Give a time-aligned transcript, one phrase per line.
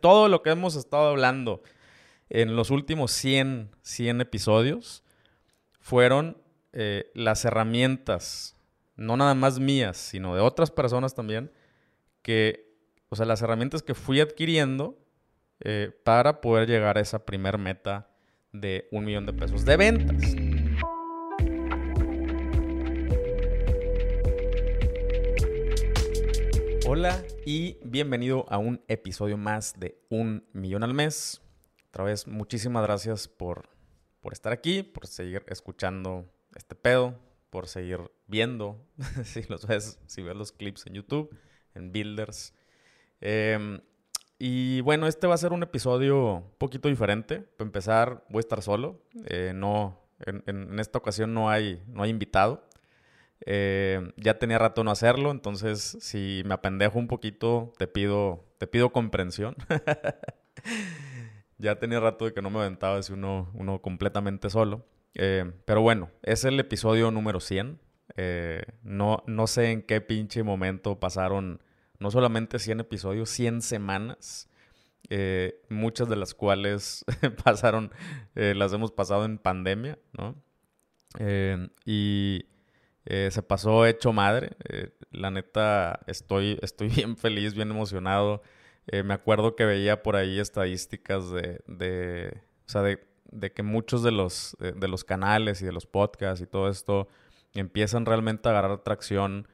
[0.00, 1.62] todo lo que hemos estado hablando
[2.30, 5.02] en los últimos 100, 100 episodios
[5.80, 6.38] fueron
[6.72, 8.56] eh, las herramientas,
[8.96, 11.50] no nada más mías, sino de otras personas también,
[12.22, 12.76] que,
[13.08, 14.98] o sea, las herramientas que fui adquiriendo
[15.60, 18.10] eh, para poder llegar a esa primer meta
[18.52, 20.36] de un millón de pesos de ventas.
[26.86, 31.40] Hola y bienvenido a un episodio más de Un Millón al Mes.
[31.88, 33.70] Otra vez, muchísimas gracias por,
[34.20, 38.86] por estar aquí, por seguir escuchando este pedo, por seguir viendo,
[39.24, 41.34] si los ves, si ves los clips en YouTube,
[41.74, 42.52] en Builders.
[43.22, 43.80] Em,
[44.38, 47.40] y bueno, este va a ser un episodio un poquito diferente.
[47.40, 49.00] Para empezar, voy a estar solo.
[49.24, 52.67] Eh, no, en, en, esta ocasión no hay, no hay invitado.
[53.46, 58.66] Eh, ya tenía rato no hacerlo, entonces si me apendejo un poquito, te pido, te
[58.66, 59.56] pido comprensión.
[61.58, 64.84] ya tenía rato de que no me aventaba así uno, uno completamente solo.
[65.14, 67.80] Eh, pero bueno, es el episodio número 100.
[68.16, 71.62] Eh, no, no sé en qué pinche momento pasaron
[71.98, 74.48] no solamente 100 episodios, 100 semanas.
[75.68, 77.04] muchas de las cuales
[77.44, 77.92] pasaron,
[78.34, 80.34] las hemos pasado en pandemia, ¿no?
[81.86, 82.44] y
[83.10, 84.50] eh, se pasó hecho madre.
[84.68, 88.42] Eh, la neta, estoy, estoy bien feliz, bien emocionado.
[88.86, 93.00] Eh, me acuerdo que veía por ahí estadísticas de, de o sea, de,
[93.32, 97.08] de, que muchos de los, de los canales y de los podcasts y todo esto
[97.54, 99.48] empiezan realmente a agarrar tracción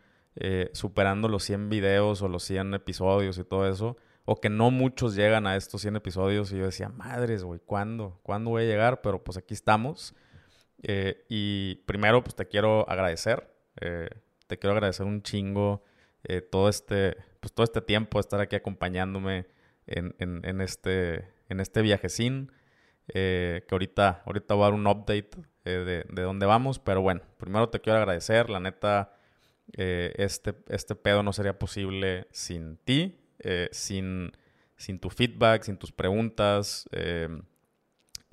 [0.72, 3.97] superando los 100 videos o los 100 episodios y todo eso.
[4.25, 8.19] O que no muchos llegan a estos 100 episodios y yo decía, madres, güey, ¿cuándo?
[8.25, 9.00] ¿Cuándo voy a llegar?
[9.00, 10.14] Pero pues aquí estamos.
[10.83, 13.50] Eh, y primero, pues te quiero agradecer.
[13.80, 14.08] Eh,
[14.47, 15.83] te quiero agradecer un chingo
[16.25, 19.47] eh, todo, este, pues, todo este tiempo estar aquí acompañándome
[19.86, 22.53] en, en, este, en este viajecín.
[23.06, 25.31] que ahorita, ahorita voy a dar un update
[25.64, 26.78] de, de, dónde vamos.
[26.78, 28.50] Pero bueno, primero te quiero agradecer.
[28.50, 29.16] La neta,
[29.72, 33.20] este, este pedo no sería posible sin ti,
[33.70, 34.32] sin,
[34.76, 36.88] sin tu feedback, sin tus preguntas.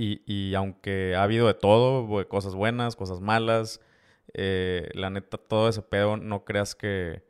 [0.04, 3.80] Y, aunque ha habido de todo, cosas buenas, cosas malas,
[4.34, 7.24] eh, la neta, todo ese pedo, no creas que,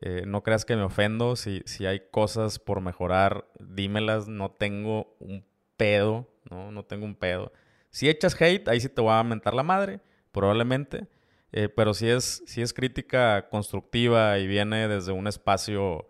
[0.00, 1.36] eh, no creas que me ofendo.
[1.36, 4.28] Si, si hay cosas por mejorar, dímelas.
[4.28, 5.46] No tengo un
[5.78, 6.70] pedo, ¿no?
[6.70, 7.50] No tengo un pedo.
[7.90, 10.00] Si echas hate, ahí sí te voy a mentar la madre,
[10.32, 11.08] probablemente.
[11.52, 16.08] Eh, pero si es, si es crítica constructiva y viene desde un espacio,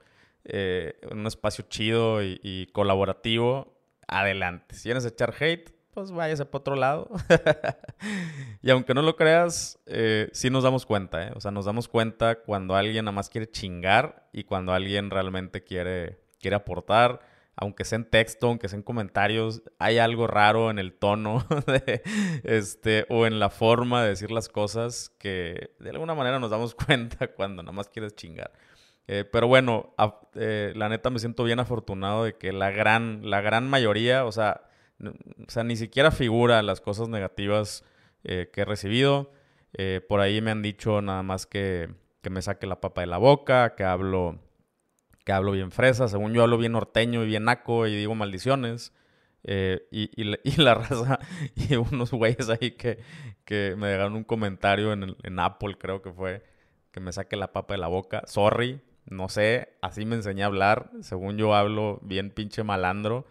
[1.12, 4.74] un espacio chido y, colaborativo, adelante.
[4.74, 7.08] Si vienes a echar hate, pues váyase para otro lado.
[8.62, 11.32] y aunque no lo creas, eh, sí nos damos cuenta, ¿eh?
[11.34, 15.62] O sea, nos damos cuenta cuando alguien nada más quiere chingar y cuando alguien realmente
[15.62, 17.20] quiere, quiere aportar.
[17.54, 22.02] Aunque sea en texto, aunque sea en comentarios, hay algo raro en el tono de,
[22.44, 26.74] este, o en la forma de decir las cosas que de alguna manera nos damos
[26.86, 28.52] cuenta cuando nada más quieres chingar.
[29.06, 29.94] Eh, pero bueno,
[30.34, 34.32] eh, la neta me siento bien afortunado de que la gran, la gran mayoría, o
[34.32, 34.62] sea,
[35.02, 37.84] o sea, ni siquiera figura las cosas negativas
[38.24, 39.32] eh, que he recibido.
[39.74, 41.88] Eh, por ahí me han dicho nada más que,
[42.20, 44.38] que, me saque la papa de la boca, que hablo,
[45.24, 46.08] que hablo bien fresa.
[46.08, 48.92] Según yo hablo bien norteño y bien naco y digo maldiciones.
[49.44, 51.18] Eh, y, y, la raza
[51.56, 53.00] y unos güeyes ahí que,
[53.44, 56.44] que me dejaron un comentario en, en Apple, creo que fue,
[56.92, 58.22] que me saque la papa de la boca.
[58.26, 60.90] Sorry, no sé, así me enseñé a hablar.
[61.00, 63.26] Según yo hablo bien pinche malandro.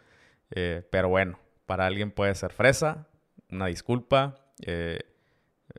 [0.49, 3.07] pero bueno, para alguien puede ser fresa,
[3.49, 4.41] una disculpa.
[4.65, 4.99] Eh,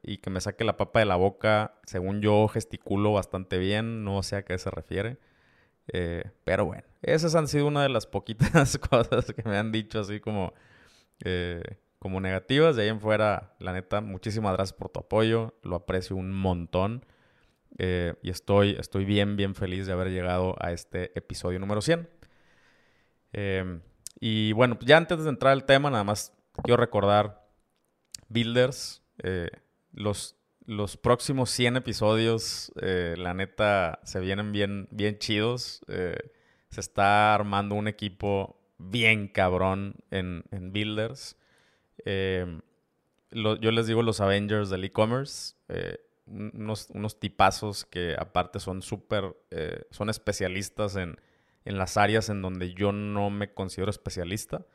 [0.03, 4.23] y que me saque la papa de la boca, según yo gesticulo bastante bien, no
[4.23, 5.19] sé a qué se refiere.
[5.89, 10.01] Eh, pero bueno, esas han sido una de las poquitas cosas que me han dicho
[10.01, 10.55] así como,
[11.25, 11.63] eh,
[11.99, 12.77] como negativas.
[12.77, 17.05] De ahí en fuera, la neta, muchísimas gracias por tu apoyo, lo aprecio un montón.
[17.79, 22.09] y estoy, estoy bien, bien feliz de haber llegado a este episodio número 100.
[24.25, 26.33] Y bueno, ya antes de entrar al tema, nada más
[26.63, 27.45] quiero recordar,
[28.29, 29.51] Builders, eh,
[29.91, 35.85] los, los próximos 100 episodios, eh, la neta, se vienen bien, bien chidos.
[35.89, 36.17] Eh,
[36.71, 41.37] se está armando un equipo bien cabrón en, en Builders.
[42.07, 45.57] yo les digo los Avengers del e-commerce.
[46.27, 49.35] unos, unos tipazos que aparte son súper,
[49.91, 51.19] son especialistas en
[51.65, 54.67] en las áreas en donde yo no me considero especialista.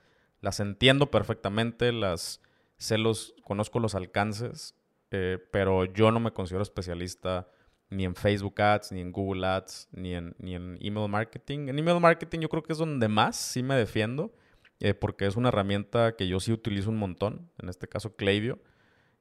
[0.42, 2.42] Las entiendo perfectamente, las
[2.78, 4.76] sé los, conozco los alcances,
[5.12, 7.48] eh, pero yo no me considero especialista
[7.90, 11.70] ni en Facebook Ads, ni en Google Ads, ni en, ni en email marketing.
[11.70, 14.34] En email marketing yo creo que es donde más sí me defiendo,
[14.80, 18.60] eh, porque es una herramienta que yo sí utilizo un montón, en este caso Klaviyo,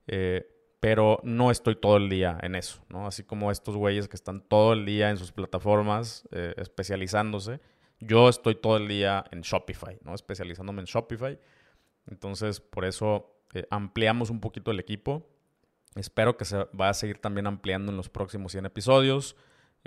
[0.07, 0.56] eh,
[0.87, 3.09] pero no estoy todo el día en eso, ¿no?
[3.09, 7.59] Así como estos güeyes que están todo el día en sus plataformas eh, especializándose,
[7.99, 10.15] yo estoy todo el día en Shopify, ¿no?
[10.15, 11.41] Especializándome en Shopify.
[12.07, 13.35] Entonces, por eso
[13.69, 15.27] ampliamos un poquito el equipo
[15.97, 19.35] Espero que se va a seguir también ampliando en los próximos 100 episodios.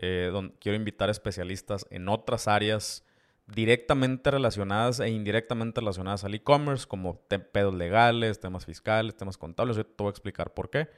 [0.02, 3.06] Eh, donde quiero invitar especialistas en otras áreas
[3.54, 7.20] directamente relacionadas e indirectamente relacionadas al e-commerce, como
[7.52, 9.78] pedos legales, temas fiscales, temas contables.
[9.78, 10.90] Yo te voy a explicar por qué.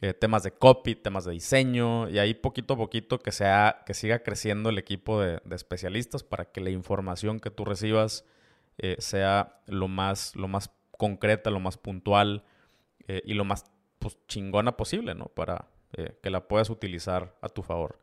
[0.00, 3.92] Eh, temas de copy, temas de diseño, y ahí poquito a poquito que, sea, que
[3.92, 8.24] siga creciendo el equipo de, especialistas para que la información que tú recibas
[8.78, 12.44] eh, sea lo más, lo más concreta, lo más puntual
[13.24, 13.64] y lo más
[13.98, 15.26] pues, chingona posible, ¿no?
[15.26, 17.98] Para eh, que la puedas utilizar a tu favor.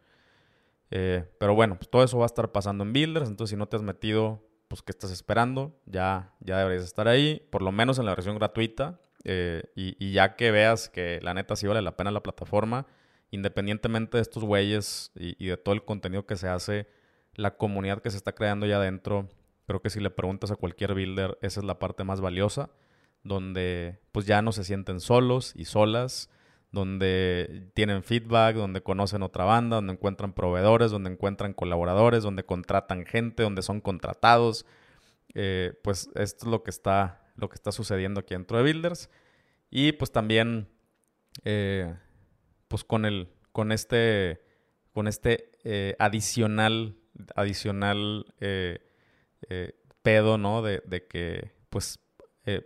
[0.91, 3.67] Eh, pero bueno, pues todo eso va a estar pasando en Builders, entonces si no
[3.67, 5.79] te has metido, pues ¿qué estás esperando?
[5.85, 8.99] Ya, ya deberías estar ahí, por lo menos en la versión gratuita.
[9.25, 12.87] Eh, y, ya que veas que la neta sí vale la pena la plataforma,
[13.31, 16.87] independientemente de estos güeyes y, de todo el contenido que se hace,
[17.35, 19.27] la comunidad que se está creando ya adentro,
[19.67, 22.69] creo que si le preguntas a cualquier builder, esa es la parte más valiosa
[23.23, 26.29] donde pues ya no se sienten solos y solas,
[26.71, 33.05] donde tienen feedback, donde conocen otra banda, donde encuentran proveedores, donde encuentran colaboradores, donde contratan
[33.05, 34.65] gente, donde son contratados.
[35.33, 39.09] Eh, pues esto es lo que está, lo que está sucediendo aquí dentro de Builders.
[39.71, 40.67] Y pues también,
[41.43, 41.95] eh,
[42.67, 44.41] pues con el, con este,
[44.93, 46.95] con este eh, adicional,
[47.35, 48.25] adicional
[50.03, 50.61] pedo, ¿no?
[50.61, 51.99] De, de que, pues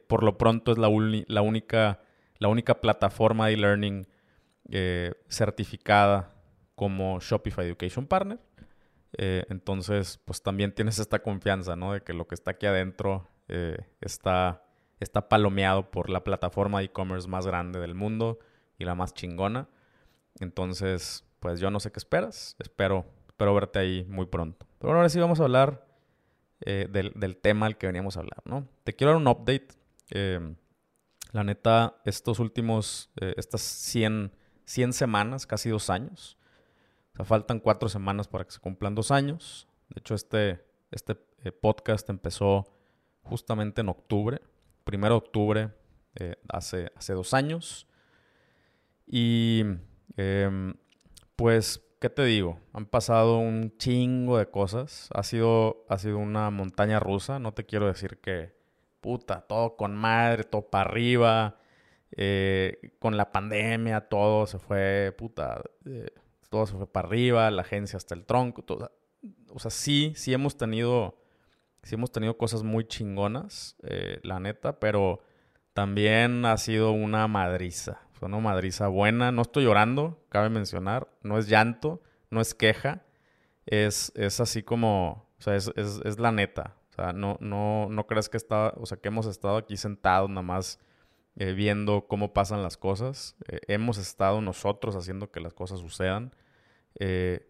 [0.08, 0.90] por lo pronto es la,
[1.28, 2.03] la, única,
[2.44, 4.08] la única plataforma de e-learning
[4.70, 6.36] eh, certificada
[6.76, 8.38] como Shopify Education Partner.
[9.18, 11.94] Eh, entonces, pues también tienes esta confianza, ¿no?
[11.94, 13.30] De que lo que está aquí adentro
[14.02, 14.66] está,
[15.00, 18.40] está palomeado por la plataforma de e-commerce más grande del mundo
[18.78, 19.70] y la más chingona.
[20.40, 22.58] Entonces, pues yo no sé qué esperas.
[22.60, 24.66] Espero, espero verte ahí muy pronto.
[24.80, 25.86] Pero ahora sí vamos a hablar
[26.66, 28.68] eh, del, tema al que veníamos a hablar, ¿no?
[28.84, 29.68] Te quiero dar un update.
[31.34, 34.32] Eh, la neta, estos últimos, eh, estas 100,
[34.66, 36.38] 100 semanas, casi dos años.
[37.24, 39.68] Faltan cuatro semanas para que se cumplan dos años.
[39.90, 41.16] De hecho, este, este
[41.62, 42.66] podcast empezó
[43.22, 44.42] justamente en octubre,
[44.84, 45.72] primero de octubre,
[46.50, 47.88] hace, hace dos años.
[49.06, 49.64] Y
[50.18, 50.74] em,
[51.36, 52.60] pues ¿qué te digo?
[52.74, 55.08] Han pasado un chingo de cosas.
[55.14, 57.40] Ha sido, ha sido una montaña rusa.
[57.40, 58.54] No te quiero decir que,
[59.04, 61.60] puta, todo con madre, todo para arriba.
[62.16, 66.10] Eh, con la pandemia, todo se fue, puta, eh,
[66.50, 68.64] todo se fue para arriba, la agencia hasta el tronco.
[68.64, 68.92] Todo,
[69.50, 71.20] o sea, sí, sí hemos tenido,
[71.84, 75.22] sí hemos tenido cosas muy chingonas, eh, la neta, pero
[75.74, 79.32] también ha sido una madriza una madriza buena.
[79.32, 81.08] No estoy llorando, cabe mencionar.
[81.22, 83.04] No es llanto, no es queja.
[83.66, 86.76] Es, es así como, o sea, es, es, la neta.
[86.94, 90.30] O sea, no, no, no crees que está, o sea, que hemos estado aquí sentados
[90.30, 90.80] nada más
[91.36, 93.36] eh, viendo cómo pasan las cosas.
[93.48, 96.36] Eh, hemos estado nosotros haciendo que las cosas sucedan.
[97.00, 97.48] Eh,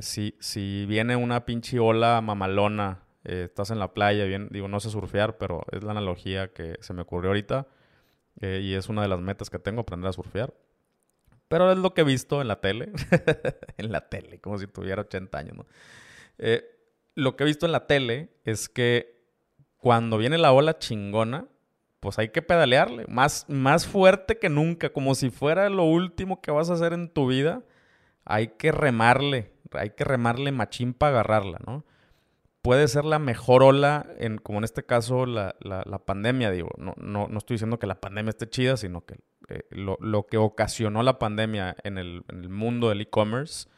[0.00, 4.88] si, si viene una pinche ola mamalona, estás en la playa, bien, digo, no sé
[4.88, 7.66] surfear, pero es la analogía que se me ocurrió ahorita
[8.40, 10.54] eh, y es una de las metas que tengo, aprender a surfear.
[11.48, 12.92] Pero es lo que he visto en la tele.
[13.78, 15.66] en la tele, como si tuviera 80 años, ¿no?
[16.38, 16.64] Eh,
[17.16, 19.16] lo que he visto en la tele es que
[19.76, 21.48] cuando viene la ola chingona,
[21.98, 23.06] pues hay que pedalearle.
[23.08, 27.08] Más, más fuerte que nunca, como si fuera lo último que vas a hacer en
[27.08, 27.64] tu vida.
[28.24, 31.84] Hay que remarle, hay que remarle machín para agarrarla, ¿no?
[32.66, 34.08] puede ser la mejor ola,
[34.42, 35.54] como en este caso la,
[36.04, 39.62] pandemia, digo, no, no, no, estoy diciendo que la pandemia esté chida, sino que eh,
[39.70, 43.68] lo, que ocasionó la pandemia en el, mundo del e-commerce,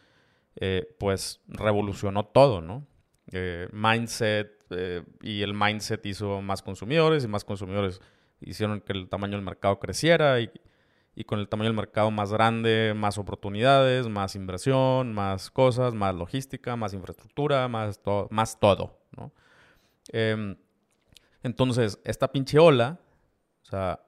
[0.56, 2.86] eh, pues revolucionó todo, ¿no?
[3.30, 4.64] Eh, mindset
[5.22, 8.00] y el mindset hizo más consumidores y más consumidores
[8.40, 10.50] hicieron que el tamaño del mercado creciera y,
[11.14, 16.14] y con el tamaño del mercado más grande, más oportunidades, más inversión, más cosas, más
[16.14, 19.00] logística, más infraestructura, más, más todo.
[20.12, 20.56] Em,
[21.42, 23.00] entonces, esta pinche ola,
[23.62, 24.00] o sea,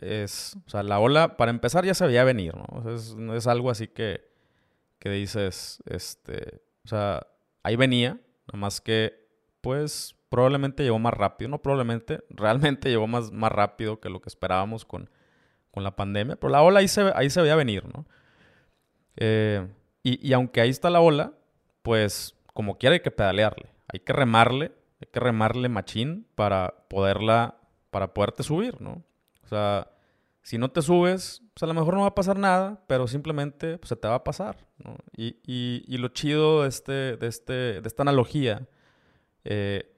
[0.00, 2.90] es, o sea, la ola, para empezar, ya se veía venir, ¿no?
[2.90, 4.26] es, es, algo así que,
[4.98, 7.26] que dices, este, o sea,
[7.62, 8.18] ahí venía,
[8.52, 9.28] nada más que,
[9.60, 14.28] pues, probablemente llegó más rápido, no probablemente, realmente llegó más, más rápido que lo que
[14.28, 15.10] esperábamos con
[15.70, 18.06] con la pandemia, pero la ola ahí se, ahí se veía venir, ¿no?
[19.16, 19.66] Eh,
[20.02, 21.32] y, y, aunque ahí está la ola,
[21.82, 23.70] pues como quiera hay que pedalearle.
[23.88, 27.56] Hay que remarle, hay que remarle machín para poderla,
[27.90, 29.02] para poderte subir, ¿no?
[29.44, 29.90] O sea,
[30.42, 33.76] si no te subes, pues a lo mejor no va a pasar nada, pero simplemente
[33.76, 34.66] pues, se te va a pasar.
[35.14, 38.66] Y, y, y lo chido de, este, de, este, de esta analogía,
[39.44, 39.94] eh,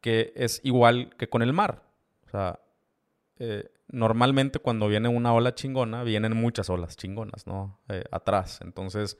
[0.00, 1.84] que es igual que con el mar.
[2.26, 2.58] O sea,
[3.38, 7.78] eh, normalmente cuando viene una ola chingona, vienen muchas olas chingonas, ¿no?
[7.90, 8.58] Eh, atrás.
[8.60, 9.16] Entonces,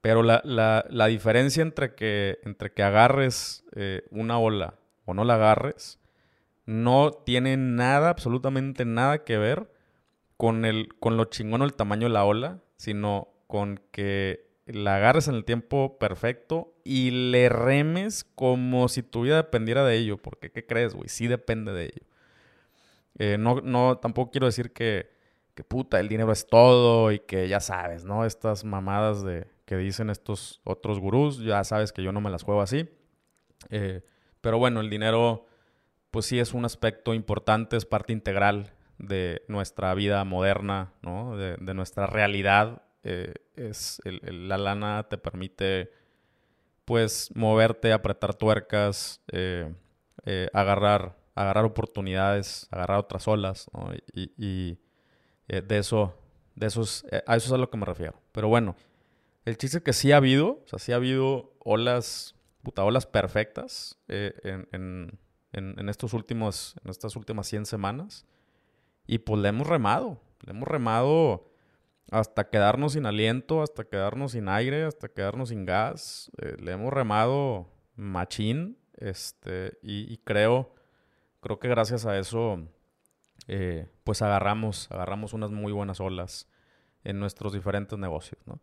[0.00, 4.74] pero la, la, la, diferencia entre que, entre que agarres eh, una ola
[5.06, 5.98] o no la agarres,
[6.66, 9.71] no tiene nada, absolutamente nada que ver
[10.42, 14.96] con, el, con lo chingón o el tamaño de la ola, sino con que la
[14.96, 20.16] agarres en el tiempo perfecto y le remes como si tu vida dependiera de ello.
[20.16, 21.08] Porque, ¿qué crees, güey?
[21.08, 22.06] Sí depende de ello.
[23.20, 25.12] Eh, no, no, tampoco quiero decir que,
[25.54, 28.24] que puta, el dinero es todo y que ya sabes, ¿no?
[28.24, 32.42] Estas mamadas de que dicen estos otros gurús, ya sabes que yo no me las
[32.42, 32.88] juego así.
[33.70, 34.02] Eh,
[34.40, 35.46] pero bueno, el dinero,
[36.10, 38.72] pues sí es un aspecto importante, es parte integral
[39.02, 41.36] de nuestra vida moderna, ¿no?
[41.36, 42.82] De, nuestra realidad.
[43.04, 45.92] Eh, es la lana te permite,
[46.86, 49.74] pues, moverte, apretar tuercas, eh,
[50.54, 53.66] agarrar agarrar oportunidades, agarrar otras olas.
[54.12, 54.78] Y,
[55.48, 56.14] eh, de eso,
[56.54, 58.20] de esos, eh, a eso es a lo que me refiero.
[58.32, 58.76] Pero bueno,
[59.44, 63.06] el chiste es que sí ha habido, o sea, sí ha habido olas, puta, olas
[63.06, 65.18] perfectas eh, en,
[65.88, 68.26] estos últimos, en estas últimas 100 semanas.
[69.06, 71.50] Y pues le hemos remado, le hemos remado
[72.10, 76.30] hasta quedarnos sin aliento, hasta quedarnos sin aire, hasta quedarnos sin gas.
[76.58, 80.74] le hemos remado machín, este, y, y creo
[81.42, 82.68] creo que gracias a eso,
[83.48, 86.48] eh, pues agarramos, agarramos unas muy buenas olas
[87.04, 88.60] en nuestros diferentes negocios, ¿no?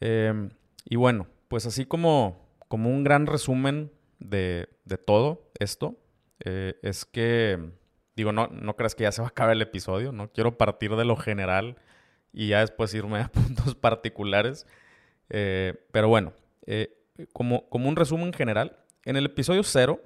[0.00, 0.50] Em,
[0.84, 5.98] y bueno, pues así como, como un gran resumen de, de todo esto,
[6.44, 7.72] eh, es que,
[8.16, 10.30] digo, no, no creas que ya se va a acabar el episodio, ¿no?
[10.32, 11.76] Quiero partir de lo general
[12.32, 14.66] y ya después irme a puntos particulares.
[15.28, 16.32] Eh, pero bueno,
[17.32, 20.00] como, como un resumen general, en el episodio cero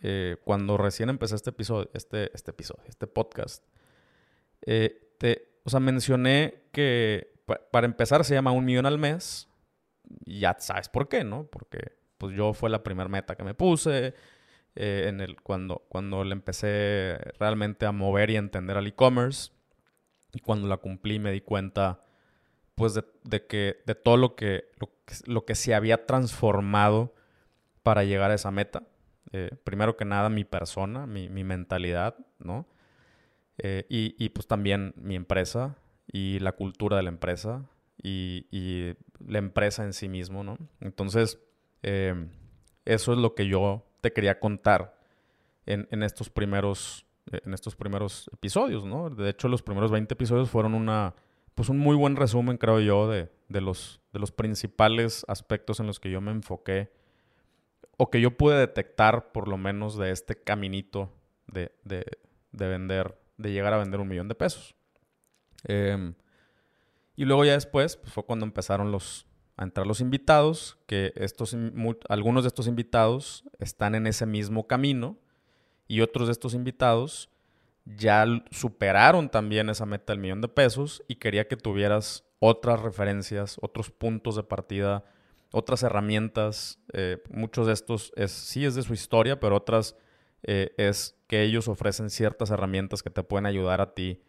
[0.00, 3.64] eh, cuando recién empecé este episodio, este, este episodio, este podcast,
[4.64, 7.32] eh, te, o sea, mencioné que
[7.72, 9.48] para empezar se llama un millón al mes.
[10.24, 11.46] Y ya sabes por qué, ¿no?
[11.46, 14.14] Porque pues yo fue la primera meta que me puse.
[14.80, 19.50] Eh, cuando, le empecé realmente a mover y a entender al e-commerce.
[20.32, 22.04] Y cuando la cumplí me di cuenta
[22.76, 24.70] pues de, que de todo lo que,
[25.26, 27.12] lo que, se había transformado
[27.82, 28.84] para llegar a esa meta.
[29.32, 32.68] Eh, primero que nada mi persona, mi, mentalidad, ¿no?
[33.58, 37.68] Eh, y, pues también mi empresa y la cultura de la empresa
[38.00, 38.94] y,
[39.26, 40.56] la empresa en sí mismo, ¿no?
[40.80, 41.40] Entonces,
[41.82, 44.98] eso es lo que yo quería contar
[45.66, 49.10] en, estos primeros en estos primeros episodios, ¿no?
[49.10, 51.14] De hecho, los primeros 20 episodios fueron una,
[51.54, 56.00] pues un muy buen resumen, creo yo, de, los, de los principales aspectos en los
[56.00, 56.90] que yo me enfoqué
[57.98, 61.12] o que yo pude detectar por lo menos de este caminito
[61.46, 61.70] de
[62.52, 64.74] vender, de llegar a vender un millón de pesos.
[65.64, 66.14] Em,
[67.16, 69.26] y luego ya después pues, fue cuando empezaron los,
[69.58, 71.54] a entrar los invitados, que estos,
[72.08, 75.18] algunos de estos invitados están en ese mismo camino
[75.86, 77.28] y otros de estos invitados
[77.84, 83.58] ya superaron también esa meta del millón de pesos y quería que tuvieras otras referencias,
[83.60, 85.04] otros puntos de partida
[85.50, 86.78] otras herramientas.
[86.92, 89.96] Eh, muchos de estos es, sí es de su historia, pero otras
[90.42, 94.22] eh, es que ellos ofrecen ciertas herramientas que te pueden ayudar a ti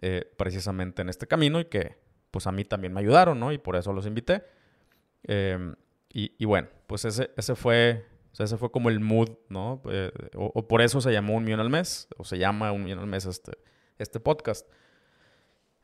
[0.00, 1.96] eh, precisamente en este camino y que
[2.30, 3.52] pues a mí también me ayudaron, ¿no?
[3.52, 4.44] Y por eso los invité.
[5.28, 5.76] Em,
[6.10, 8.04] y, bueno, pues ese, ese fue...
[8.36, 9.80] ese fue como el mood, ¿no?
[10.34, 12.98] O, o, por eso se llamó Un Millón al Mes, o se llama Un Millón
[12.98, 13.52] al Mes este,
[13.98, 14.66] este podcast.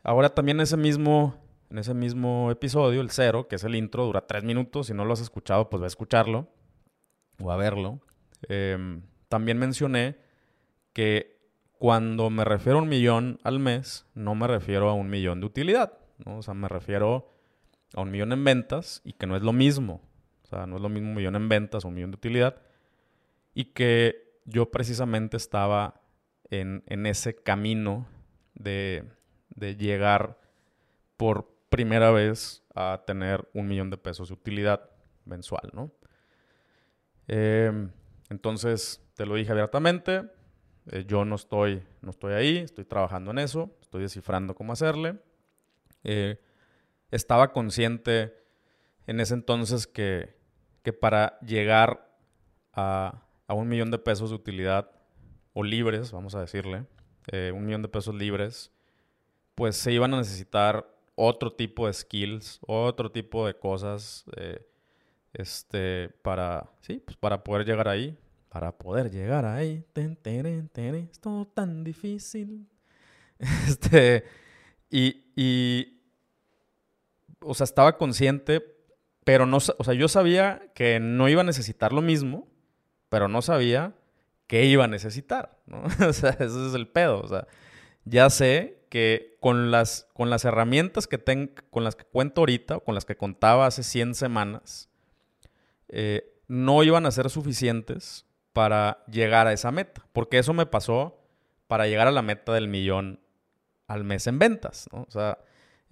[0.02, 4.26] Ahora también ese mismo, en ese mismo episodio, el cero, que es el intro, dura
[4.26, 4.88] tres minutos.
[4.88, 6.48] Si no lo has escuchado, pues va a escucharlo
[7.40, 8.00] o a verlo.
[8.48, 10.16] Em, también mencioné
[10.92, 11.38] que
[11.78, 15.46] cuando me refiero a un millón al mes, no me refiero a un millón de
[15.46, 15.98] utilidad.
[16.24, 16.38] ¿no?
[16.38, 17.33] O sea, me refiero
[17.94, 20.00] a un millón en ventas y que no es lo mismo.
[20.42, 22.56] O sea, no es lo mismo un millón en ventas o un millón de utilidad.
[23.54, 26.00] Y que yo precisamente estaba
[26.50, 28.06] en, en ese camino
[28.54, 29.04] de,
[29.50, 30.38] de llegar
[31.16, 34.90] por primera vez a tener un millón de pesos de utilidad
[35.24, 35.90] mensual, ¿no?
[37.26, 37.90] Em,
[38.30, 40.24] entonces, te lo dije abiertamente,
[40.90, 45.16] eh, yo no estoy, no estoy ahí, estoy trabajando en eso, estoy descifrando cómo hacerle.
[46.02, 46.38] Eh,
[47.10, 48.34] estaba consciente
[49.06, 50.36] en ese entonces que,
[50.82, 52.16] que para llegar
[52.72, 54.90] a, a, un millón de pesos de utilidad,
[55.52, 56.84] o libres, vamos a decirle,
[57.28, 58.72] eh, un millón de pesos libres,
[59.54, 64.66] pues se iban a necesitar otro tipo de skills, otro tipo de cosas, eh,
[65.32, 68.18] este, para, sí, pues para poder llegar ahí,
[68.48, 72.68] para poder llegar ahí, es todo tan difícil,
[73.38, 74.24] este,
[74.90, 75.93] y,
[77.44, 78.64] o sea, estaba consciente,
[79.24, 82.48] pero no, o sea, yo sabía que no iba a necesitar lo mismo,
[83.08, 83.94] pero no sabía
[84.46, 85.82] qué iba a necesitar, ¿no?
[86.08, 87.46] o sea, ese es el pedo, o sea,
[88.04, 92.76] ya sé que con las, con las herramientas que tengo, con las que cuento ahorita,
[92.76, 94.88] o con las que contaba hace 100 semanas,
[95.88, 101.18] eh, no iban a ser suficientes para llegar a esa meta, porque eso me pasó
[101.66, 103.20] para llegar a la meta del millón
[103.86, 105.02] al mes en ventas, ¿no?
[105.02, 105.38] O sea,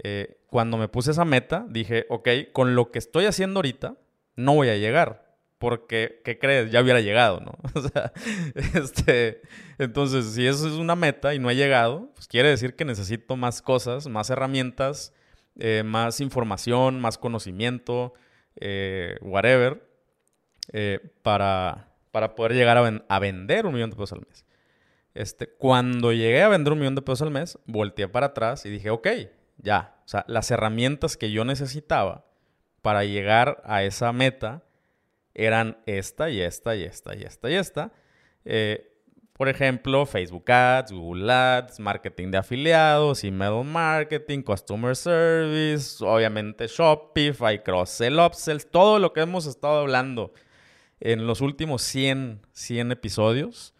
[0.04, 3.94] eh, cuando me puse esa meta, dije, ok, con lo que estoy haciendo ahorita,
[4.34, 5.22] no voy a llegar.
[5.58, 6.72] Porque, ¿qué crees?
[6.72, 7.52] Ya hubiera llegado, ¿no?
[7.74, 8.12] O sea,
[8.74, 9.42] este,
[9.78, 13.36] entonces, si eso es una meta y no ha llegado, pues quiere decir que necesito
[13.36, 15.14] más cosas, más herramientas,
[15.58, 18.14] eh, más información, más conocimiento,
[18.56, 19.88] eh, whatever,
[21.22, 24.44] para, para poder llegar a, a, vender un millón de pesos al mes.
[25.14, 28.70] Este, cuando llegué a vender un millón de pesos al mes, volteé para atrás y
[28.70, 29.06] dije, ok,
[29.62, 29.96] ya.
[30.04, 32.26] O sea, las herramientas que yo necesitaba
[32.82, 34.62] para llegar a esa meta
[35.34, 37.92] eran esta y esta y esta y esta y esta.
[38.44, 38.88] Eh,
[39.32, 47.62] por ejemplo, Facebook Ads, Google Ads, marketing de afiliados, email marketing, customer service, obviamente Shopify,
[47.62, 50.32] cross-sell, upsells, todo lo que hemos estado hablando
[51.00, 53.74] en los últimos 100, 100 episodios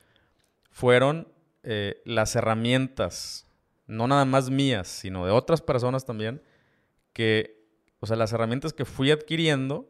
[0.70, 1.28] fueron
[1.62, 3.46] eh, las herramientas
[3.92, 6.42] no nada más mías, sino de otras personas también,
[7.12, 7.62] que,
[8.00, 9.88] o sea, las herramientas que fui adquiriendo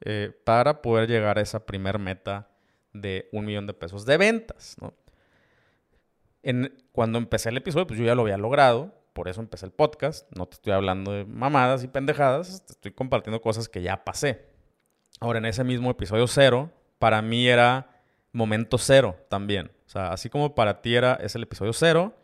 [0.00, 2.48] eh, para poder llegar a esa primer meta
[2.92, 4.94] de un millón de pesos de ventas, ¿no?
[6.42, 9.72] En, cuando empecé el episodio, pues yo ya lo había logrado, por eso empecé el
[9.72, 14.04] podcast, no te estoy hablando de mamadas y pendejadas, te estoy compartiendo cosas que ya
[14.04, 14.46] pasé.
[15.20, 19.70] Ahora, en ese mismo episodio cero, para mí era momento cero también.
[19.86, 22.14] O sea, así como para ti era, es el episodio cero,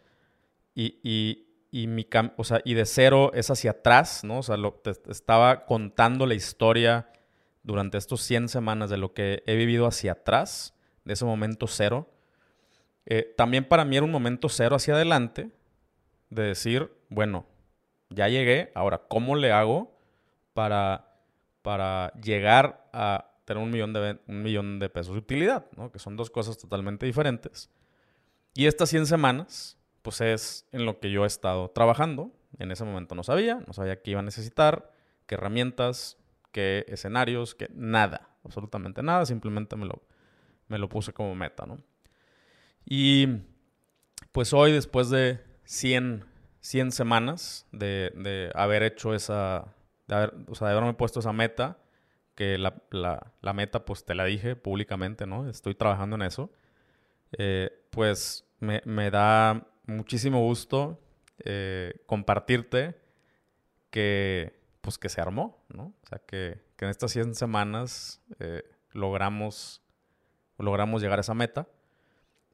[0.80, 4.38] y, y, mi o sea, y de cero es hacia atrás, ¿no?
[4.38, 7.10] O sea, lo, estaba contando la historia
[7.64, 12.08] durante estos 100 semanas de lo que he vivido hacia atrás, de ese momento cero.
[13.06, 15.50] Eh, también para mí era un momento cero hacia adelante,
[16.30, 17.46] de decir, bueno,
[18.10, 19.98] ya llegué, ahora, ¿cómo le hago
[20.52, 21.16] para,
[21.62, 25.66] para llegar a tener un millón, de, un millón de pesos de utilidad?
[25.76, 25.90] ¿no?
[25.90, 27.68] Que son dos cosas totalmente diferentes.
[28.54, 32.32] Y estas 100 semanas pues es en lo que yo he estado trabajando.
[32.58, 34.92] En ese momento no sabía, no sabía qué iba a necesitar,
[35.26, 36.16] qué herramientas,
[36.52, 40.02] qué escenarios, qué nada, absolutamente nada, simplemente me lo,
[40.68, 41.78] me lo puse como meta, ¿no?
[42.84, 43.28] Y
[44.32, 46.24] pues hoy, después de 100,
[46.60, 49.66] 100 semanas de, haber hecho esa,
[50.06, 51.78] de o sea, de haberme puesto esa meta,
[52.34, 55.48] que la, meta pues te la dije públicamente, ¿no?
[55.48, 56.50] Estoy trabajando en eso,
[57.32, 61.00] eh, pues me, me da muchísimo gusto
[61.44, 62.96] eh, compartirte
[63.90, 65.94] que, pues, que se armó, ¿no?
[66.02, 69.82] O sea, que, en estas 100 semanas eh, logramos,
[70.58, 71.66] logramos llegar a esa meta.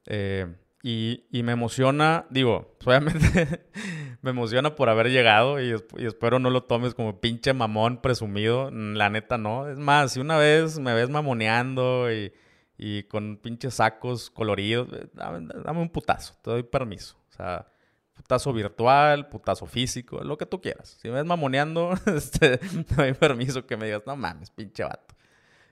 [0.05, 3.65] Eh, y, me emociona, digo, pues, obviamente
[4.21, 8.71] me emociona por haber llegado y, y, espero no lo tomes como pinche mamón presumido.
[8.71, 9.67] La neta, no.
[9.67, 12.33] Es más, si una vez me ves mamoneando y
[12.77, 14.87] y con pinches sacos coloridos.
[14.93, 17.17] Eh, dame, un putazo, te doy permiso.
[17.35, 17.67] O sea,
[18.13, 20.97] putazo virtual, putazo físico, lo que tú quieras.
[21.01, 25.15] Si me ves mamoneando, este, te doy permiso que me digas, no mames, pinche vato.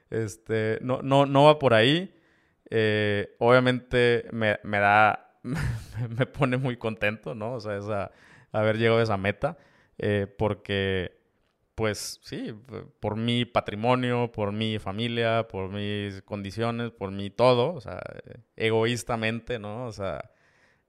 [0.10, 2.14] Este, no, no, no va por ahí.
[2.70, 5.40] Eh, obviamente me, me da,
[6.10, 7.54] me pone muy contento, ¿no?
[7.54, 8.12] O sea, esa,
[8.52, 9.58] haber llegado a esa meta,
[9.98, 11.24] eh, porque
[11.76, 12.54] pues sí,
[13.00, 18.00] por mi patrimonio, por mi familia, por mis condiciones, por mi todo, o sea,
[18.56, 19.88] egoístamente, ¿no?
[19.88, 20.33] O sea,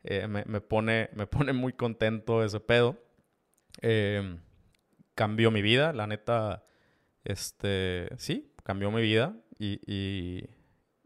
[0.05, 2.97] eh, me, pone, me pone muy contento ese pedo.
[3.81, 4.41] Em,
[5.15, 6.65] cambió mi vida, la neta,
[7.25, 10.49] este, sí, cambió mi vida y,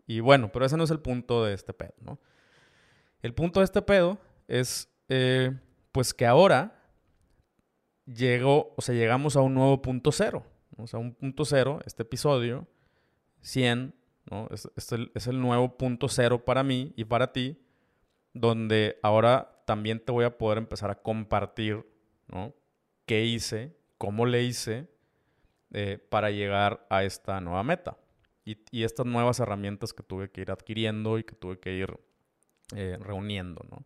[0.07, 2.21] y, bueno, pero ese no es el punto de este pedo, ¿no?
[3.23, 5.53] El punto de este pedo es, eh,
[5.93, 6.79] pues que ahora
[8.07, 10.45] llegó, o sea, llegamos a un nuevo punto cero.
[10.77, 12.67] O sea, un punto cero, este episodio,
[13.41, 13.95] 100,
[14.31, 14.49] ¿no?
[14.51, 17.61] Es, es, el, nuevo punto cero para mí y para ti,
[18.41, 21.87] donde ahora también te voy a poder empezar a compartir,
[22.29, 22.55] ¿no?
[23.07, 23.79] ¿Qué hice?
[23.99, 24.89] cómo le hice
[25.73, 27.99] eh, para llegar a esta nueva meta.
[28.45, 31.99] Y, estas nuevas herramientas que tuve que ir adquiriendo y que tuve que ir
[32.75, 33.85] eh, reuniendo ¿no?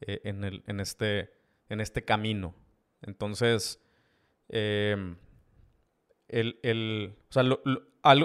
[0.00, 0.20] Eh,
[0.78, 1.32] este,
[1.68, 2.54] en este camino.
[3.02, 3.82] Entonces,
[4.48, 5.16] em,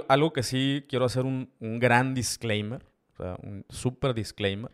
[0.08, 2.86] algo, que sí quiero hacer un, gran disclaimer,
[3.42, 4.72] un super disclaimer,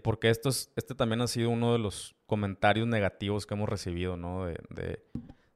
[0.00, 4.16] porque esto es, este también ha sido uno de los comentarios negativos que hemos recibido,
[4.16, 4.46] ¿no?
[4.46, 5.02] de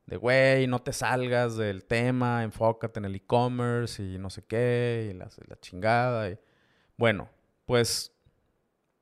[0.07, 5.11] de, güey, no te salgas del tema, enfócate en el e-commerce y no sé qué,
[5.11, 5.29] y la,
[5.61, 6.31] chingada.
[6.31, 6.39] Y...
[6.97, 7.29] Bueno,
[7.65, 8.13] pues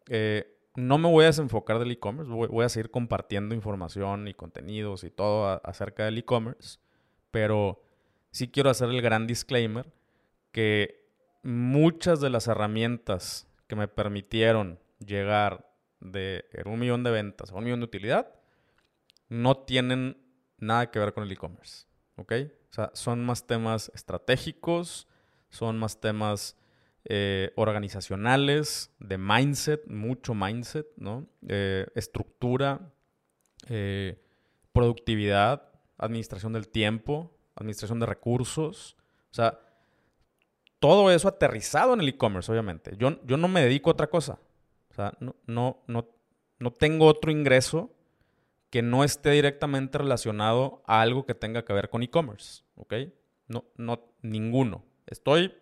[0.09, 5.05] eh, no me voy a desenfocar del e-commerce, voy, a seguir compartiendo información y contenidos
[5.05, 6.79] y todo acerca del e-commerce,
[7.31, 7.83] pero
[8.31, 9.93] sí quiero hacer el gran disclaimer
[10.53, 11.05] que
[11.43, 17.65] muchas de las herramientas que me permitieron llegar de un millón de ventas a un
[17.65, 18.29] millón de utilidad
[19.29, 20.19] no tienen
[20.59, 21.87] nada que ver con el e-commerce.
[22.17, 22.33] ¿Ok?
[22.71, 25.09] O sea, son más temas estratégicos,
[25.49, 26.57] son más temas
[27.05, 31.27] eh, organizacionales, de mindset, mucho mindset, ¿no?
[31.47, 32.93] Eh, estructura,
[33.69, 34.21] eh,
[34.73, 38.97] productividad, administración del tiempo, administración de recursos.
[39.31, 39.61] O sea,
[40.79, 42.97] todo eso aterrizado en el e-commerce, obviamente.
[42.97, 44.39] Yo, yo no me dedico a otra cosa.
[44.95, 46.09] O sea, no, no, no,
[46.61, 47.93] no tengo otro ingreso
[48.71, 52.95] que no esté directamente relacionado a algo que tenga que ver con e-commerce, ¿ok?
[53.49, 54.85] No, no, ninguno.
[55.09, 55.53] Estoy,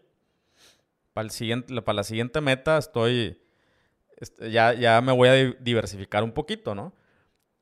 [1.14, 3.40] para, el siguiente, para la siguiente meta, estoy,
[4.50, 6.92] ya, ya me voy a diversificar un poquito, ¿no?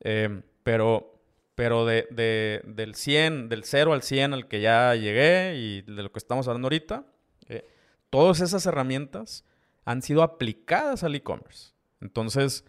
[0.01, 1.21] Em, pero,
[1.55, 6.11] pero de, del 100, del 0 al 100 al que ya llegué y de lo
[6.11, 7.05] que estamos hablando ahorita,
[7.47, 7.65] eh,
[8.09, 9.45] todas esas herramientas
[9.85, 11.73] han sido aplicadas al e-commerce.
[11.99, 12.65] Entonces,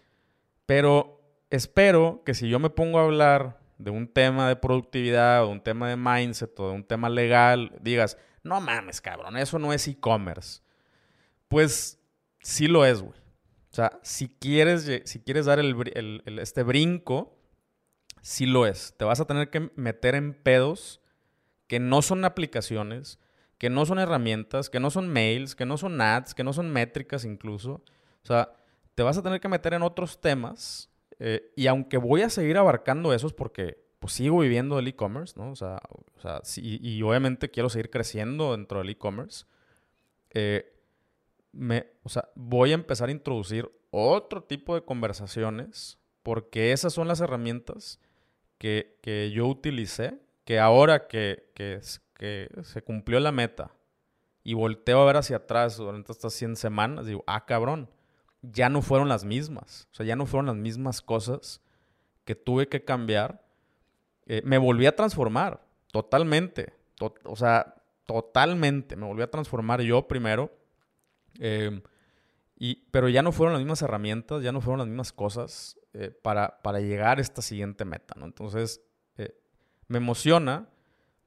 [0.67, 1.21] pero
[1.51, 5.61] espero que si yo me pongo a hablar de un tema de productividad o un
[5.61, 9.87] tema de mindset o de un tema legal, digas, no mames, cabrón, eso no es
[9.89, 10.63] e-commerce.
[11.49, 11.99] Pues
[12.41, 13.19] sí lo es, güey.
[13.71, 17.39] O sea, si quieres, si quieres dar este brinco,
[18.21, 18.95] sí lo es.
[18.99, 21.01] Te vas a tener que meter en pedos
[21.67, 23.19] que no son aplicaciones,
[23.63, 26.69] que no son herramientas, que no son mails, que no son ads, que no son
[26.69, 27.75] métricas incluso.
[27.75, 28.57] O sea,
[28.97, 32.59] te vas a tener que meter en otros temas eh, y aunque voy a seguir
[32.59, 35.53] abarcando esos porque pues sigo viviendo el e-commerce, ¿no?
[35.53, 35.79] O sea,
[36.17, 39.45] o sea sí, y obviamente quiero seguir creciendo dentro del e-commerce.
[40.31, 40.77] Eh,
[41.53, 47.07] me, o sea, voy a empezar a introducir otro tipo de conversaciones porque esas son
[47.07, 48.01] las herramientas
[48.59, 51.79] que, que yo utilicé, que ahora que, que,
[52.63, 53.73] se cumplió la meta
[54.45, 57.89] y volteo a ver hacia atrás durante estas 100 semanas, digo, ah, cabrón,
[58.43, 59.89] ya no fueron las mismas.
[59.93, 61.63] O sea, ya no fueron las mismas cosas
[62.25, 63.45] que tuve que cambiar.
[64.27, 66.75] Eh, me volví a transformar totalmente.
[67.25, 68.97] o sea, totalmente.
[68.97, 70.51] Me volví a transformar yo primero.
[71.39, 71.83] Em,
[72.57, 76.11] y, pero ya no fueron las mismas herramientas, ya no fueron las mismas cosas eh,
[76.11, 78.15] para, para, llegar a esta siguiente meta.
[78.17, 78.27] ¿no?
[78.27, 78.83] Entonces,
[79.17, 79.35] eh,
[79.89, 80.69] me emociona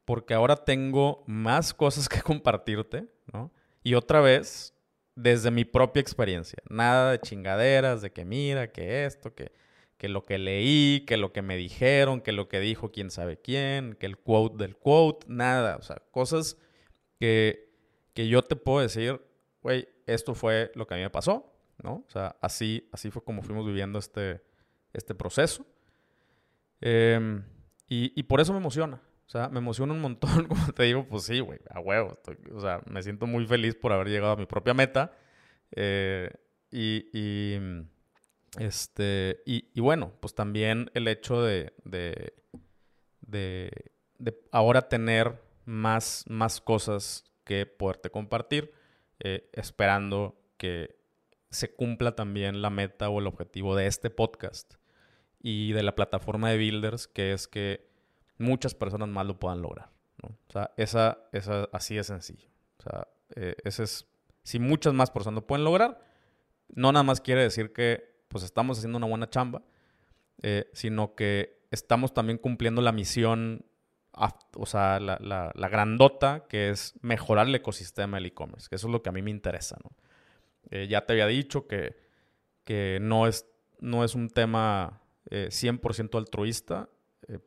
[0.06, 3.08] porque ahora tengo más cosas que compartirte.
[3.34, 3.52] ¿no?
[3.84, 4.74] Y otra vez,
[5.16, 6.60] desde mi propia experiencia.
[6.70, 9.52] Nada de chingaderas, de que mira, que esto, que,
[9.98, 13.38] que lo que leí, que lo que me dijeron, que lo que dijo quién sabe
[13.38, 15.78] quién, que el quote del quote, nada.
[15.78, 16.58] O sea, cosas
[17.20, 17.70] que,
[18.14, 19.22] que yo te puedo decir,
[19.62, 22.04] güey, esto fue lo que a mí me pasó, ¿no?
[22.08, 24.42] O sea, así, así fue como fuimos viviendo este,
[24.94, 25.66] este proceso.
[26.82, 27.44] Em,
[27.88, 29.02] y, y por eso me emociona.
[29.28, 32.18] O sea, me emociona un montón, como te digo, pues sí, güey, a huevo.
[32.54, 35.12] o sea, me siento muy feliz por haber llegado a mi propia meta.
[35.72, 36.30] Eh,
[36.72, 37.58] y,
[38.60, 42.34] este, y, bueno, pues también el hecho de, de,
[43.22, 43.72] de,
[44.52, 48.74] ahora tener más, más cosas que poderte compartir,
[49.20, 50.98] eh, esperando que
[51.50, 54.76] se cumpla también la meta o el objetivo de este podcast
[55.40, 57.88] y de la plataforma de Builders, que es que
[58.38, 59.90] muchas personas más lo puedan lograr.
[60.24, 62.48] O sea, esa, esa así de sencillo.
[62.80, 64.08] O sea, eh, ese es,
[64.44, 66.00] si muchas más personas lo pueden lograr,
[66.70, 69.64] no nada más quiere decir que pues estamos haciendo una buena chamba,
[70.42, 73.66] eh, sino que estamos también cumpliendo la misión,
[74.56, 78.92] o sea, la, la, grandota, que es mejorar el ecosistema del e-commerce, que eso es
[78.92, 79.78] lo que a mí me interesa.
[79.84, 79.92] ¿no?
[80.72, 81.96] Eh, ya te había dicho que,
[82.64, 83.46] que no, es,
[83.80, 86.90] no es un tema 100% altruista,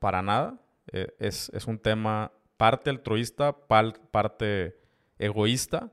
[0.01, 0.61] para nada.
[0.93, 4.81] Eh, es, un tema parte altruista, parte
[5.19, 5.93] egoísta.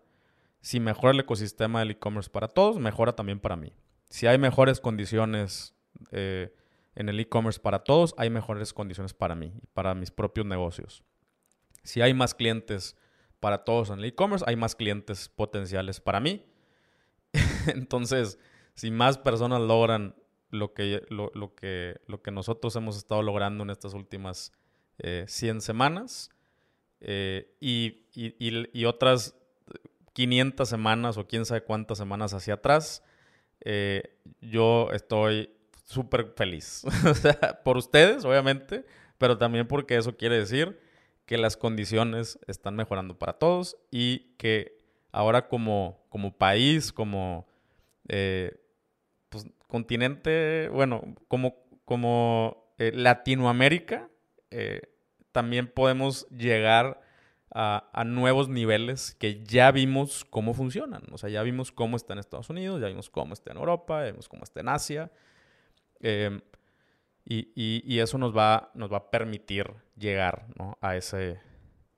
[0.61, 3.73] Si mejora el ecosistema del e-commerce para todos, mejora también para mí.
[4.09, 5.75] Si hay mejores condiciones
[6.11, 6.53] eh,
[6.95, 11.03] en el e-commerce para todos, hay mejores condiciones para mí, para mis propios negocios.
[11.83, 12.95] Si hay más clientes
[13.39, 16.45] para todos en el e-commerce, hay más clientes potenciales para mí.
[17.67, 18.39] Entonces,
[18.73, 20.15] si más personas logran
[20.49, 24.51] lo que, lo, que, lo que nosotros hemos estado logrando en estas últimas
[24.97, 26.29] 100 eh, semanas
[27.01, 29.35] eh, y, y, otras
[30.13, 33.03] 500 semanas o quién sabe cuántas semanas hacia atrás,
[33.61, 35.51] eh, yo estoy
[35.83, 36.83] súper feliz.
[37.63, 38.85] por ustedes, obviamente,
[39.17, 40.79] pero también porque eso quiere decir
[41.25, 44.79] que las condiciones están mejorando para todos y que
[45.11, 47.47] ahora como, como país, como
[48.07, 48.57] eh,
[49.29, 54.09] pues, continente, bueno, como, como Latinoamérica,
[55.31, 57.01] también podemos llegar
[57.57, 61.03] a, nuevos niveles que ya vimos cómo funcionan.
[61.11, 64.03] O sea, ya vimos cómo está en Estados Unidos, ya vimos cómo está en Europa,
[64.03, 65.11] ya vimos cómo está en Asia.
[66.01, 66.41] Em,
[67.23, 70.47] y, eso nos va, nos va a permitir llegar
[70.81, 71.39] a, ese,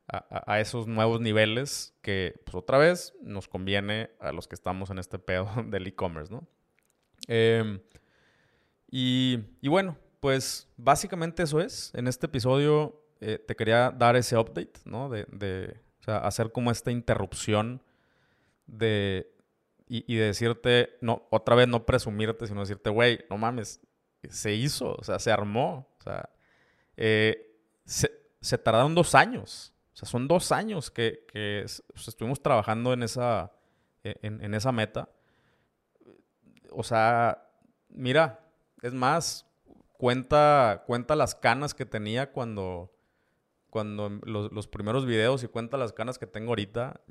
[0.08, 5.00] a, esos nuevos niveles que, pues otra vez, nos conviene a los que estamos en
[5.00, 6.48] este pedo del e-commerce, ¿no?
[8.89, 11.91] Y, y bueno, pues básicamente eso es.
[11.93, 15.10] En este episodio eh, te quería dar ese update, ¿no?
[15.10, 17.82] De, de o sea, hacer como esta interrupción
[18.65, 19.34] de...
[19.89, 23.80] Y, y, de decirte, no, otra vez no presumirte, sino decirte, güey, no mames,
[24.30, 26.30] se hizo, o sea, se armó, o sea,
[26.97, 33.03] eh, se, tardaron dos años, o sea, son dos años que, que estuvimos trabajando en
[33.03, 33.53] esa,
[34.03, 35.10] e, en, en esa meta.
[36.71, 37.49] O sea,
[37.89, 38.39] mira,
[38.82, 39.45] es más,
[39.97, 42.91] cuenta, cuenta las canas que tenía cuando,
[43.69, 47.01] cuando los, los, primeros videos y cuenta las canas que tengo ahorita,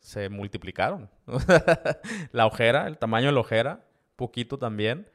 [0.00, 1.10] se multiplicaron.
[2.32, 3.84] la ojera, el tamaño de la ojera,
[4.16, 5.08] poquito también.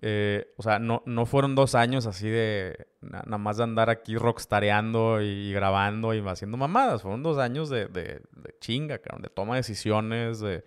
[0.00, 4.16] Eh, o sea, no, no fueron dos años así de nada más de andar aquí
[4.16, 7.02] rockstareando y grabando y haciendo mamadas.
[7.02, 8.22] Fueron dos años de, de,
[8.60, 10.64] chinga, de toma de decisiones, de,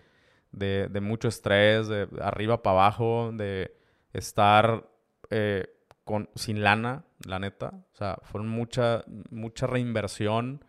[0.52, 3.74] de, mucho estrés, de arriba para abajo, de
[4.12, 4.91] estar
[5.32, 5.66] eh,
[6.04, 7.74] con, sin lana, la neta.
[7.94, 10.64] O sea, fueron mucha, mucha reinversión,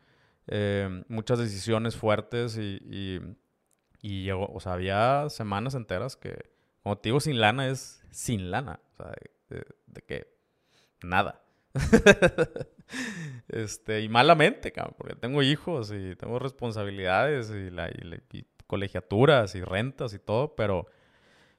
[0.47, 2.81] eh, muchas decisiones fuertes y,
[4.01, 6.51] y, llegó, o sea, había semanas enteras que,
[6.83, 8.81] como te digo, sin lana es sin lana.
[8.93, 9.13] O sea,
[9.51, 10.27] de, que
[11.03, 11.43] nada.
[13.49, 17.91] este, y malamente, porque tengo hijos y tengo responsabilidades y, la,
[18.67, 20.87] colegiaturas y rentas y todo, pero,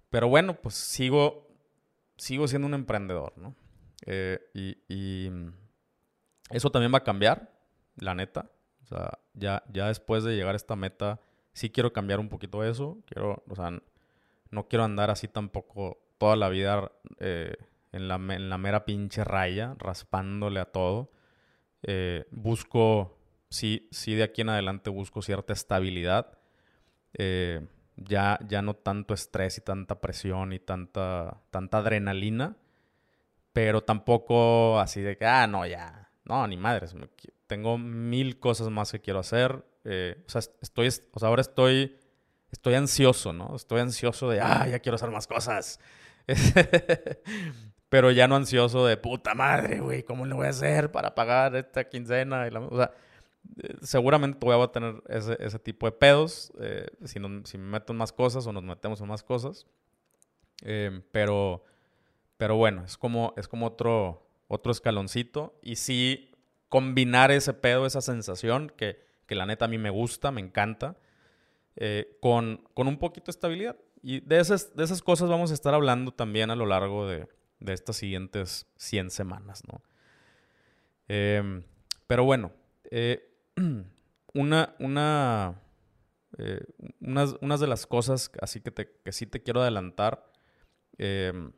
[0.10, 1.42] pero bueno, pues sigo,
[2.24, 3.54] sigo siendo un emprendedor, ¿no?
[4.06, 5.30] Eh, y,
[6.50, 7.52] eso también va a cambiar,
[7.98, 8.50] la neta.
[8.84, 11.20] O sea, ya, ya después de llegar a esta meta,
[11.52, 13.00] sí quiero cambiar un poquito eso.
[13.08, 13.72] Quiero, o sea,
[14.52, 17.56] no quiero andar así tampoco toda la vida eh,
[17.92, 21.12] en, la, en, la, mera pinche raya, raspándole a todo.
[21.82, 23.18] Eh, busco,
[23.50, 26.38] sí, sí de aquí en adelante busco cierta estabilidad.
[27.95, 32.56] Ya, ya no tanto estrés y tanta presión y tanta, tanta adrenalina
[33.53, 36.95] pero tampoco así de que, ah, no, ya, no, ni madres,
[37.47, 39.63] tengo mil cosas más que quiero hacer.
[39.86, 41.95] Eh, o sea, estoy, o sea, ahora estoy,
[42.51, 43.56] estoy ansioso, ¿no?
[43.56, 45.79] Estoy ansioso de, ah, ya quiero hacer más cosas.
[47.89, 51.56] pero ya no ansioso de, puta madre, güey, ¿cómo le voy a hacer para pagar
[51.56, 52.49] esta quincena?
[52.71, 52.91] o sea,
[53.82, 57.97] seguramente voy a tener ese, ese tipo de pedos eh, si, si me meto en
[57.97, 59.67] más cosas o nos metemos en más cosas.
[61.12, 61.63] pero
[62.43, 65.58] pero bueno, es como, es como otro, otro escaloncito.
[65.62, 66.32] Y sí,
[66.67, 70.97] combinar ese pedo, esa sensación, que, que la neta a mí me gusta, me encanta,
[71.77, 73.77] eh, con, con, un poquito de estabilidad.
[74.01, 77.29] Y de esas, de esas cosas vamos a estar hablando también a lo largo de,
[77.62, 79.82] de estas siguientes 100 semanas, ¿no?
[81.08, 81.63] Em,
[82.08, 82.51] pero bueno,
[82.91, 83.33] eh,
[84.34, 85.62] una, una,
[86.38, 86.63] eh,
[87.02, 90.32] unas, unas, de las cosas así que, te, que sí te quiero adelantar
[90.98, 91.52] em,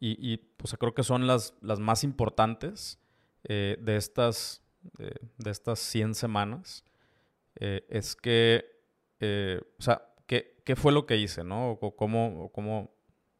[0.00, 2.98] y, y pues creo que son las, las más importantes
[3.44, 4.62] eh, de, estas,
[4.98, 6.84] de estas 100 semanas.
[7.56, 8.64] Eh, es que,
[9.20, 11.70] eh, o sea, ¿qué, ¿qué, fue lo que hice, no?
[11.70, 12.94] O cómo, cómo,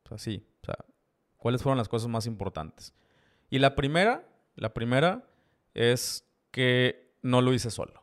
[0.04, 0.76] o sea, sí, o sea,
[1.36, 2.94] ¿cuáles fueron las cosas más importantes?
[3.50, 5.28] Y la primera, la primera
[5.74, 8.02] es que no lo hice solo.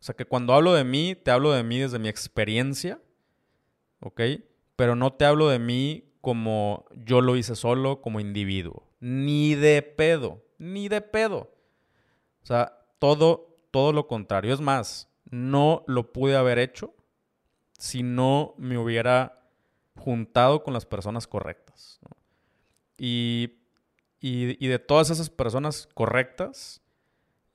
[0.00, 3.00] O sea, que cuando hablo de mí, te hablo de mí desde mi experiencia,
[4.00, 4.20] ¿ok?
[4.76, 8.86] Pero no te hablo de mí como yo lo hice solo como individuo.
[9.00, 11.54] Ni de pedo, ni de pedo.
[12.42, 14.52] O sea, todo, todo lo contrario.
[14.52, 16.94] Es más, no lo pude haber hecho
[17.78, 19.48] si no me hubiera
[19.96, 22.00] juntado con las personas correctas.
[22.98, 23.58] y,
[24.20, 26.83] y, de todas esas personas correctas,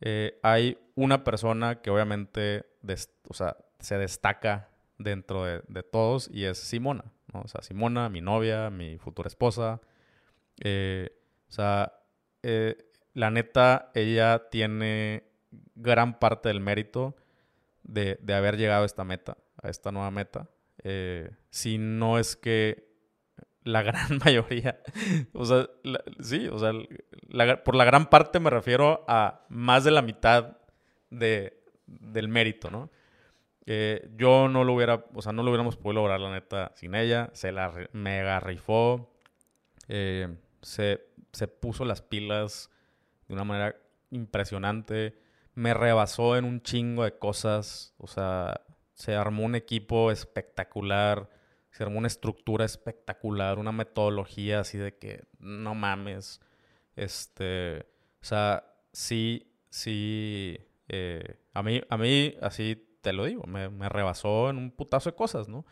[0.02, 2.66] eh, hay una persona que obviamente
[3.80, 7.06] se destaca dentro de, todos y es Simona.
[7.34, 9.82] O sea, Simona, mi novia, mi futura esposa.
[10.62, 11.10] Eh,
[11.48, 11.94] o sea,
[12.44, 12.78] eh,
[13.14, 15.24] la neta, ella tiene
[15.76, 17.16] gran parte del mérito
[17.84, 20.50] de, haber llegado a esta meta, a esta nueva meta.
[21.50, 22.89] Si no es que
[23.72, 24.80] la gran mayoría,
[25.34, 25.68] o sea,
[26.22, 26.72] sí, o sea,
[27.64, 30.58] por la gran parte me refiero a más de la mitad
[31.10, 32.90] de, del mérito, ¿no?
[33.72, 36.96] Eh, yo no lo hubiera, o sea, no lo hubiéramos podido lograr, la neta, sin
[36.96, 37.30] ella.
[37.34, 39.14] Se la mega rifó.
[39.88, 40.28] Eh,
[40.64, 42.72] se, se puso las pilas
[43.28, 43.76] de una manera
[44.10, 45.20] impresionante.
[45.54, 47.94] Me rebasó en un chingo de cosas.
[48.00, 48.62] O sea,
[48.96, 51.30] se armó un equipo espectacular.
[51.80, 53.58] Se una estructura espectacular.
[53.58, 56.42] Una metodología así de que no mames.
[56.98, 57.86] Este.
[58.22, 60.58] O sea, sí, sí.
[60.90, 65.16] Eh, a, mí, a mí, así te lo digo, me, rebasó en un putazo de
[65.16, 65.66] cosas, ¿no?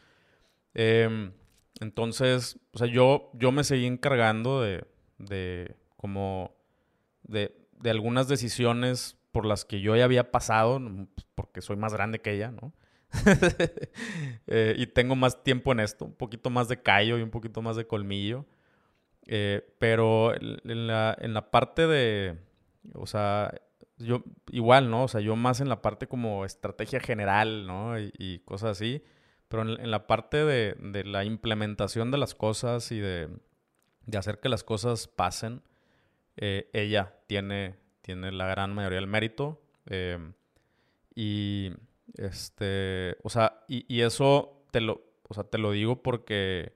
[0.73, 1.33] Em,
[1.81, 4.85] entonces, o sea, yo, yo me seguí encargando de,
[5.17, 6.55] de como,
[7.23, 10.79] de, de, algunas decisiones por las que yo ya había pasado,
[11.35, 12.71] porque soy más grande que ella, ¿no?
[14.49, 17.61] Eh, y tengo más tiempo en esto, un poquito más de callo y un poquito
[17.61, 18.45] más de colmillo.
[19.25, 22.37] Eh, pero en la, en la parte de,
[22.93, 23.53] o sea,
[23.97, 25.03] yo igual, ¿no?
[25.03, 27.99] O sea, yo más en la parte como estrategia general, ¿no?
[27.99, 29.03] Y, cosas así.
[29.47, 33.29] Pero en, la parte de, la implementación de las cosas y de,
[34.17, 35.61] hacer que las cosas pasen,
[36.37, 39.61] eh, ella tiene, tiene la gran mayoría del mérito.
[39.87, 40.33] Em,
[41.15, 41.71] y
[42.17, 46.73] este, o sea, y, eso te lo, o sea, te lo digo porque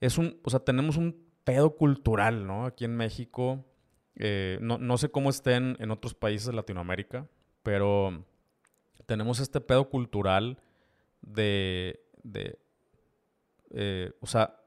[0.00, 2.66] es un, o sea, tenemos un pedo cultural, ¿no?
[2.66, 3.64] Aquí en México
[4.16, 7.26] eh, no, sé cómo estén en otros países de Latinoamérica,
[7.62, 8.24] pero
[9.06, 10.58] tenemos este pedo cultural
[11.22, 12.04] de,
[13.70, 14.60] eh, o sea,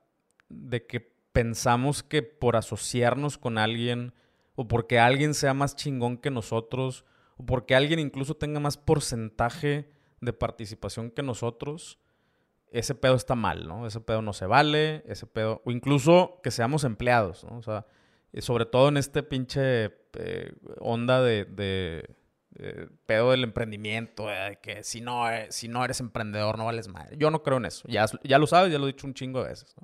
[0.49, 4.13] de que pensamos que por asociarnos con alguien
[4.55, 7.05] o porque alguien sea más chingón que nosotros
[7.37, 9.89] o porque alguien incluso tenga más porcentaje
[10.21, 11.99] de participación que nosotros,
[12.71, 13.87] ese pedo está mal, ¿no?
[13.87, 17.57] Ese pedo no se vale, ese pedo, o incluso que seamos empleados, ¿no?
[17.57, 17.85] O sea,
[18.39, 19.85] sobre todo en este pinche
[20.17, 22.15] eh, onda de,
[23.05, 24.27] pedo del emprendimiento,
[24.61, 27.17] que si no, eh, si no eres emprendedor no vales madre.
[27.17, 27.87] Yo no creo en eso.
[27.87, 29.75] Ya, ya lo sabes, ya lo he dicho un chingo de veces.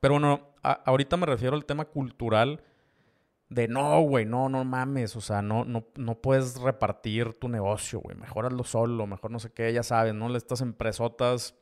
[0.00, 2.62] Pero bueno, ahorita me refiero al tema cultural
[3.48, 5.16] de no, güey, no, no mames.
[5.16, 8.16] O sea, no, no, no puedes repartir tu negocio, güey.
[8.16, 10.34] Mejor hazlo solo, mejor no sé qué, ya sabes, ¿no?
[10.36, 11.54] Estas empresotas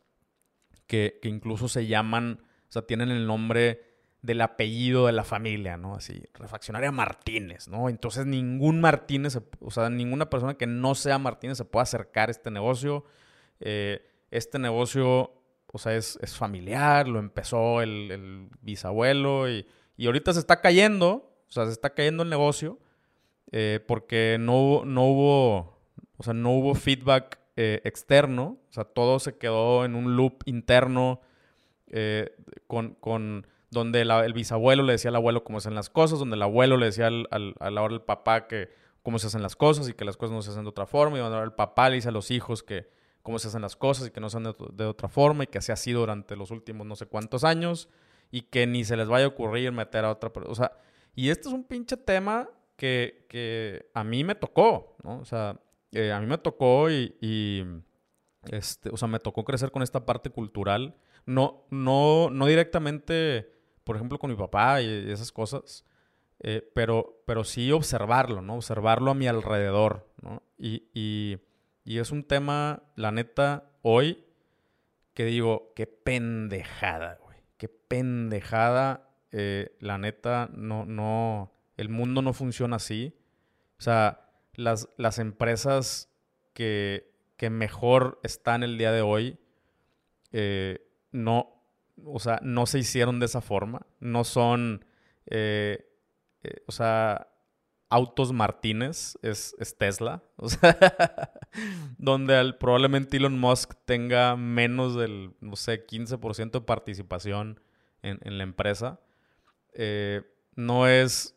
[0.87, 3.95] que, que incluso se llaman, o sea, tienen el nombre
[4.25, 5.97] del apellido de la familia, ¿no?
[5.97, 7.91] Así, refaccionaria Martínez, ¿no?
[7.91, 12.33] Entonces ningún Martínez, o sea, ninguna persona que no sea Martínez se puede acercar a
[12.33, 13.05] este negocio.
[13.61, 15.31] Eh, este negocio,
[15.71, 19.67] o sea, es, familiar, lo empezó el, bisabuelo y,
[20.03, 22.79] ahorita se está cayendo, sea, se está cayendo el negocio
[23.53, 25.79] eh, porque no, no hubo,
[26.17, 30.43] o sea, no hubo feedback eh, externo, o sea, todo se quedó en un loop
[30.47, 31.21] interno
[32.67, 36.37] con, con donde el bisabuelo le decía al abuelo cómo se hacen las cosas, donde
[36.37, 38.71] el abuelo le decía al, al, al, papá que
[39.03, 41.19] cómo se hacen las cosas y que las cosas no se hacen de otra forma,
[41.19, 42.89] y donde el papá le dice a los hijos que
[43.23, 45.59] cómo se hacen las cosas y que no se hacen de, otra forma y que
[45.59, 47.89] así ha sido durante los últimos no sé cuántos años
[48.31, 50.53] y que ni se les vaya a ocurrir meter a otra persona.
[50.53, 50.73] O sea,
[51.15, 55.19] y este es un pinche tema que, que a mí me tocó, ¿no?
[55.21, 55.61] O sea,
[55.93, 57.65] eh, a mí me tocó y,
[58.51, 60.97] este, o sea, me tocó crecer con esta parte cultural.
[61.27, 65.85] No, no, no directamente por ejemplo, con mi papá y esas cosas,
[66.41, 68.57] eh, pero, pero sí observarlo, ¿no?
[68.57, 70.43] Observarlo a mi alrededor, ¿no?
[70.59, 71.39] Y, y,
[71.85, 74.25] y, es un tema, la neta, hoy,
[75.13, 82.33] que digo, qué pendejada, güey, qué pendejada, eh, la neta, no, no, el mundo no
[82.33, 83.17] funciona así.
[83.81, 86.09] O sea, las, las empresas
[86.53, 89.41] que, que mejor están el día de hoy,
[90.31, 91.65] eh, no,
[92.05, 93.85] o sea, no se hicieron de esa forma.
[93.99, 94.85] No son,
[95.27, 95.85] eh,
[96.67, 97.27] o sea,
[97.91, 100.23] autos Martínez, es, Tesla.
[100.37, 101.33] O sea,
[101.99, 107.61] donde probablemente Elon Musk tenga menos del, no sé, 15% de participación
[108.03, 109.01] en, la empresa.
[109.75, 110.23] Eh,
[110.57, 111.37] no es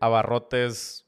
[0.00, 1.06] Abarrotes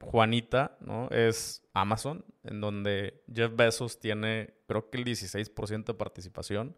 [0.00, 1.08] Juanita, ¿no?
[1.10, 6.76] Es Amazon, en donde Jeff Bezos tiene, creo que el 16% de participación.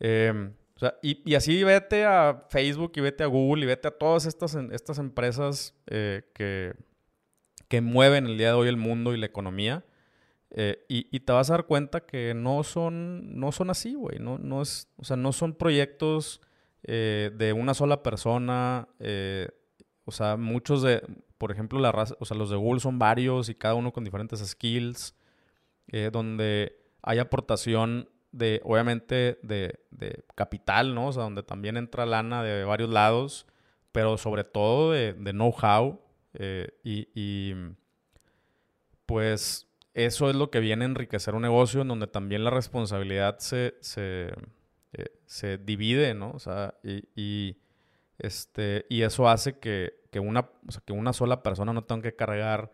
[0.00, 4.26] Em, sea, y, así vete a Facebook y vete a Google y vete a todas
[4.26, 6.74] estas, estas empresas eh, que,
[7.68, 9.84] que mueven el día de hoy el mundo y la economía.
[10.50, 14.18] Eh, y, te vas a dar cuenta que no son, no son así, güey.
[14.18, 16.40] No, no, o sea, no son proyectos
[16.84, 18.88] eh, de una sola persona.
[20.04, 21.02] o sea, muchos de,
[21.38, 24.04] por ejemplo, la raza, o sea, los de Google son varios y cada uno con
[24.04, 25.14] diferentes skills,
[26.12, 29.78] donde hay aportación de, obviamente, de,
[30.34, 31.08] capital, ¿no?
[31.08, 33.46] O sea, donde también entra lana de varios lados,
[33.92, 36.00] pero sobre todo de, know-how.
[36.34, 37.54] Eh, y,
[39.06, 43.38] pues eso es lo que viene a enriquecer un negocio en donde también la responsabilidad
[43.38, 43.74] se,
[44.92, 46.30] eh, divide, ¿no?
[46.32, 47.56] O sea, y,
[48.18, 50.50] este, y eso hace que, una,
[50.84, 52.70] que una sola persona no tenga que cargar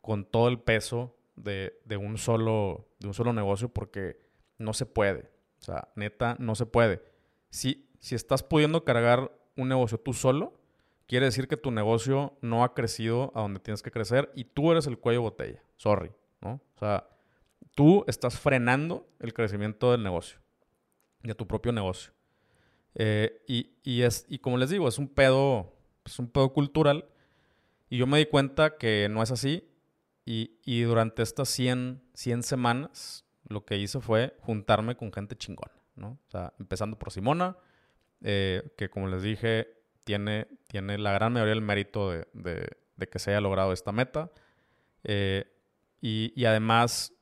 [0.00, 4.20] con todo el peso de, de, un, solo, de un solo negocio porque
[4.58, 5.30] no se puede.
[5.60, 7.02] O sea, neta, no se puede.
[7.50, 10.58] Si, si estás pudiendo cargar un negocio tú solo,
[11.06, 14.70] quiere decir que tu negocio no ha crecido a donde tienes que crecer y tú
[14.70, 15.62] eres el cuello botella.
[15.76, 16.60] Sorry, ¿no?
[16.76, 17.08] O sea,
[17.74, 20.38] tú estás frenando el crecimiento del negocio,
[21.22, 22.12] de tu propio negocio.
[22.94, 25.72] Eh, y, es, y como les digo, es un pedo,
[26.04, 27.06] es un pedo cultural.
[27.90, 29.68] Y yo me di cuenta que no es así.
[30.24, 35.72] Y, y durante estas 100, 100 semanas lo que hice fue juntarme con gente chingona,
[35.96, 36.18] ¿no?
[36.26, 37.56] O sea, empezando por Simona,
[38.20, 39.68] eh, que como les dije,
[40.04, 42.76] tiene, tiene la gran mayoría del mérito de,
[43.10, 44.30] que se haya logrado esta meta.
[45.04, 45.44] Eh,
[46.00, 47.12] y, además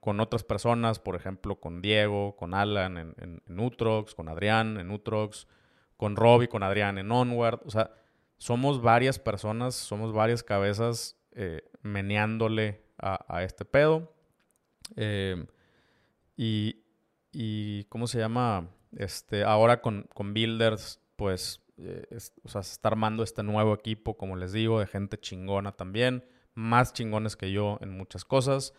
[0.00, 4.92] con, otras personas, por ejemplo, con Diego, con Alan en, en, Utrox, con Adrián en
[4.92, 5.48] Utrox,
[5.96, 7.62] con Robbie, con Adrián en Onward.
[7.64, 7.90] O sea,
[8.36, 14.14] somos varias personas, somos varias cabezas eh, meneándole a, este pedo.
[16.36, 18.70] Y, ¿cómo se llama?
[18.96, 22.06] Este, ahora con, Builders, pues, eh,
[22.44, 26.24] o sea, se está armando este nuevo equipo, como les digo, de gente chingona también,
[26.54, 28.72] más chingones que yo en muchas cosas.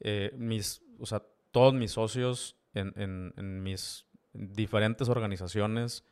[0.00, 3.32] Eh, mis, o sea, todos mis socios en,
[3.62, 6.04] mis diferentes organizaciones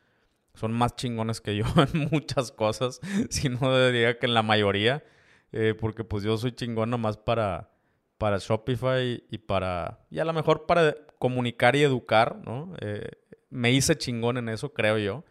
[0.55, 1.65] son más chingones que yo
[1.95, 5.05] en muchas cosas, si no diría que en la mayoría,
[5.53, 7.73] eh, porque pues yo soy chingón nomás para
[8.19, 12.73] para Shopify y para, y a lo mejor para comunicar y educar, ¿no?
[12.81, 13.11] Eh,
[13.51, 15.23] me hice chingón en eso, creo yo.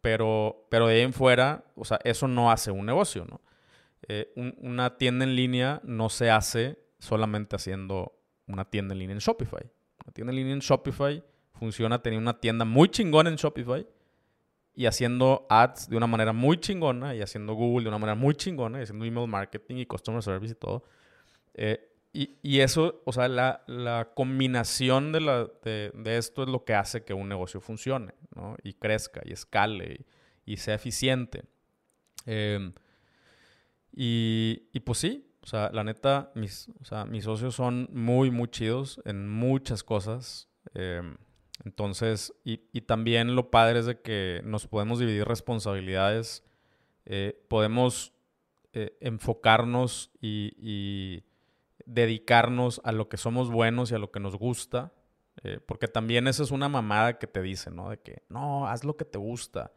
[0.00, 3.40] Pero, pero de ahí en fuera, o sea, eso no hace un negocio, ¿no?
[4.34, 9.68] Una tienda en línea no se hace solamente haciendo una tienda en línea en Shopify.
[10.04, 11.24] Una tienda en línea en Shopify
[11.54, 13.86] funciona teniendo una tienda muy chingona en Shopify
[14.74, 18.34] y haciendo ads de una manera muy chingona y haciendo Google de una manera muy
[18.34, 20.84] chingona y haciendo email marketing y customer service y todo
[21.54, 27.04] eh, y, eso, o sea, la, combinación de, la, de, esto es lo que hace
[27.04, 28.56] que un negocio funcione, ¿no?
[28.64, 30.04] Y crezca, y escale,
[30.44, 31.44] y, sea eficiente.
[32.26, 32.72] Em,
[33.92, 38.30] y, y, pues sí, o sea, la neta, mis, o sea, mis socios son muy,
[38.30, 40.48] muy chidos en muchas cosas.
[40.74, 41.16] Em,
[41.64, 46.44] entonces, y, y, también lo padre es de que nos podemos dividir responsabilidades,
[47.06, 48.12] eh, podemos
[48.72, 51.24] eh, enfocarnos y
[51.86, 54.92] dedicarnos a lo que somos buenos y a lo que nos gusta.
[55.42, 57.90] Eh, porque también esa es una mamada que te dice, ¿no?
[57.90, 59.72] De que, no, haz lo que te gusta.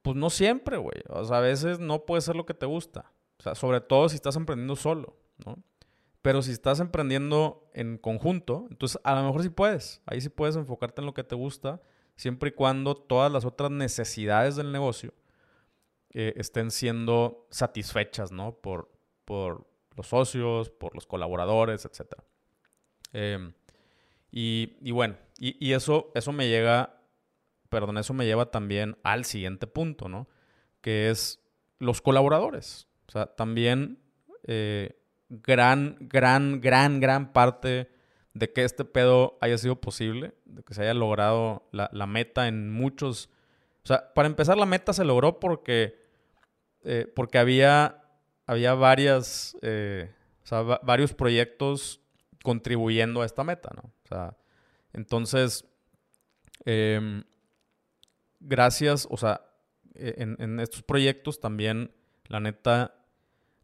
[0.00, 1.02] Pues no siempre, güey.
[1.08, 3.12] O sea, a veces no puede ser lo que te gusta.
[3.42, 5.60] O sea, sobre todo si estás emprendiendo solo, ¿no?
[6.22, 10.00] Pero si estás emprendiendo en conjunto, entonces a lo mejor sí puedes.
[10.06, 11.82] Ahí sí puedes enfocarte en lo que te gusta,
[12.14, 15.12] siempre y cuando todas las otras necesidades del negocio
[16.10, 18.54] eh, estén siendo satisfechas, ¿no?
[18.54, 18.92] Por,
[19.24, 19.66] por,
[19.96, 22.14] los socios, por los colaboradores, etc.
[23.12, 23.54] Em,
[24.30, 27.02] y, bueno, y, eso, eso me llega,
[27.68, 30.28] perdón, eso me lleva también al siguiente punto, ¿no?
[30.80, 31.42] Que es
[31.80, 32.86] los colaboradores.
[33.08, 33.98] O sea, también
[34.44, 37.90] eh, gran, gran, gran, gran parte
[38.34, 42.70] de que este pedo haya sido posible, de que se haya logrado la, meta en
[42.70, 43.28] muchos...
[43.84, 46.00] O sea, para empezar, la meta se logró porque,
[46.84, 48.02] eh, porque había
[48.46, 50.10] había varias, eh,
[50.82, 52.00] varios proyectos
[52.42, 53.82] contribuyendo a esta meta, ¿no?
[54.04, 54.36] O sea,
[54.92, 55.64] entonces,
[56.64, 57.24] em,
[58.40, 59.42] gracias, o sea,
[59.94, 61.92] e, en, estos proyectos también,
[62.32, 62.94] la neta,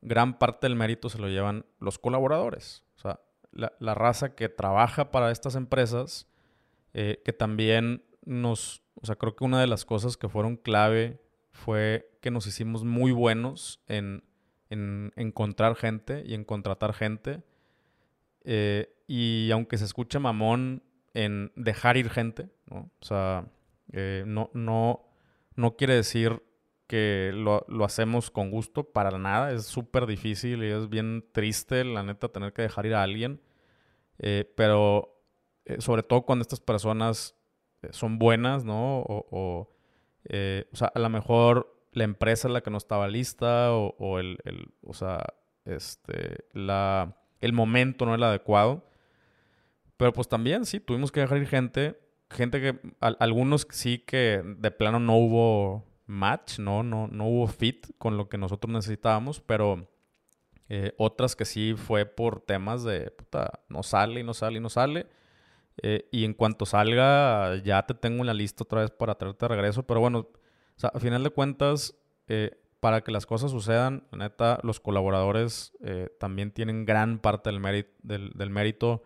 [0.01, 2.85] gran parte del mérito se lo llevan los colaboradores.
[2.97, 6.29] O sea, la, raza que trabaja para estas empresas,
[6.95, 11.21] eh, que también nos, o sea, creo que una de las cosas que fueron clave
[11.51, 14.23] fue que nos hicimos muy buenos en
[14.71, 17.43] en encontrar gente y en contratar gente.
[18.45, 20.83] Eh, y aunque se escuche mamón,
[21.15, 22.91] en dejar ir gente, ¿no?
[23.01, 23.47] O sea,
[23.93, 25.07] eh, no, no,
[25.57, 26.43] no quiere decir
[26.89, 29.53] que lo, hacemos con gusto, para nada.
[29.53, 33.41] Es súper difícil y es bien triste, la neta, tener que dejar ir a alguien.
[34.19, 35.23] Eh, pero
[35.67, 37.37] eh, sobre todo cuando estas personas
[37.91, 39.01] son buenas, ¿no?
[39.01, 39.77] O, o,
[40.73, 44.39] o, sea, a lo mejor la empresa es la que no estaba lista o, el,
[44.45, 45.25] el, o sea,
[45.65, 48.85] este, la, el momento no es el adecuado.
[49.97, 52.01] Pero pues también, sí, tuvimos que dejar ir gente.
[52.31, 56.83] Gente que, algunos sí que de plano no hubo match, ¿no?
[56.83, 59.89] No, no hubo fit con lo que nosotros necesitábamos, pero
[60.69, 64.61] eh, otras que sí fue por temas de, puta, no sale y no sale y
[64.61, 65.07] no sale.
[65.83, 69.45] Eh, y en cuanto salga, ya te tengo en la lista otra vez para traerte
[69.45, 69.85] de regreso.
[69.85, 70.29] Pero bueno,
[70.83, 71.95] a final de cuentas,
[72.27, 75.73] eh, para que las cosas sucedan, neta, los colaboradores
[76.21, 79.03] también tienen gran parte del, mérito, del mérito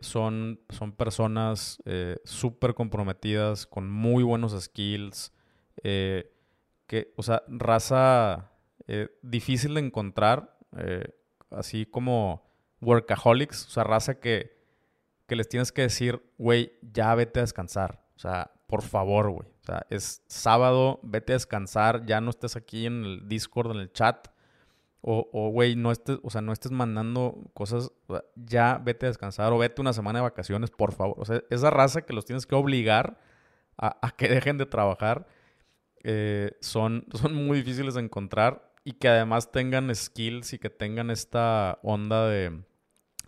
[0.00, 1.80] son, son personas
[2.24, 5.32] súper comprometidas, con muy buenos skills,
[5.82, 6.32] eh,
[6.86, 8.52] que, o sea, raza
[9.20, 10.56] difícil de encontrar,
[11.50, 12.42] así como
[12.80, 14.56] workaholics, o sea, raza que,
[15.26, 19.48] que les tienes que decir, güey, ya vete a descansar, o sea, por favor, güey,
[19.60, 23.80] o sea, es sábado, vete a descansar, ya no estés aquí en el Discord, en
[23.80, 24.28] el chat,
[25.00, 27.92] o, güey, no estés, o sea, no estés mandando cosas,
[28.34, 31.16] ya vete a descansar o vete una semana de vacaciones, por favor.
[31.18, 33.18] O sea, esa raza que los tienes que obligar
[33.76, 35.26] a, que dejen de trabajar
[36.04, 41.10] eh, son, son muy difíciles de encontrar y que además tengan skills y que tengan
[41.10, 42.62] esta onda de,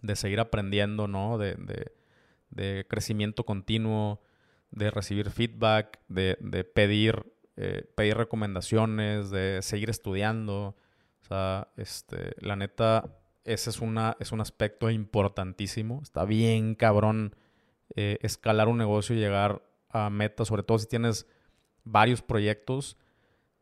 [0.03, 1.39] de seguir aprendiendo, ¿no?
[1.39, 1.57] De,
[2.51, 4.23] de, crecimiento continuo,
[4.71, 6.37] de recibir feedback, de,
[6.75, 10.77] pedir, eh, pedir recomendaciones, de seguir estudiando
[11.31, 16.01] sea, este, la neta, ese es, una, es un aspecto importantísimo.
[16.03, 17.37] Está bien cabrón
[17.97, 21.27] eh, escalar un negocio y llegar a metas, sobre todo si tienes
[21.91, 22.97] varios proyectos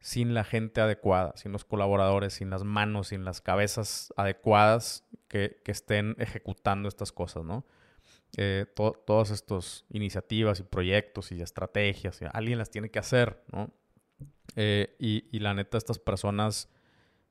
[0.00, 5.60] sin la gente adecuada, sin los colaboradores, sin las manos, sin las cabezas adecuadas que,
[5.66, 7.66] estén ejecutando estas cosas, ¿no?
[8.36, 13.70] Eh, todas estas iniciativas y proyectos y estrategias, alguien las tiene que hacer, ¿no?
[14.56, 16.68] Eh, y, la neta, estas personas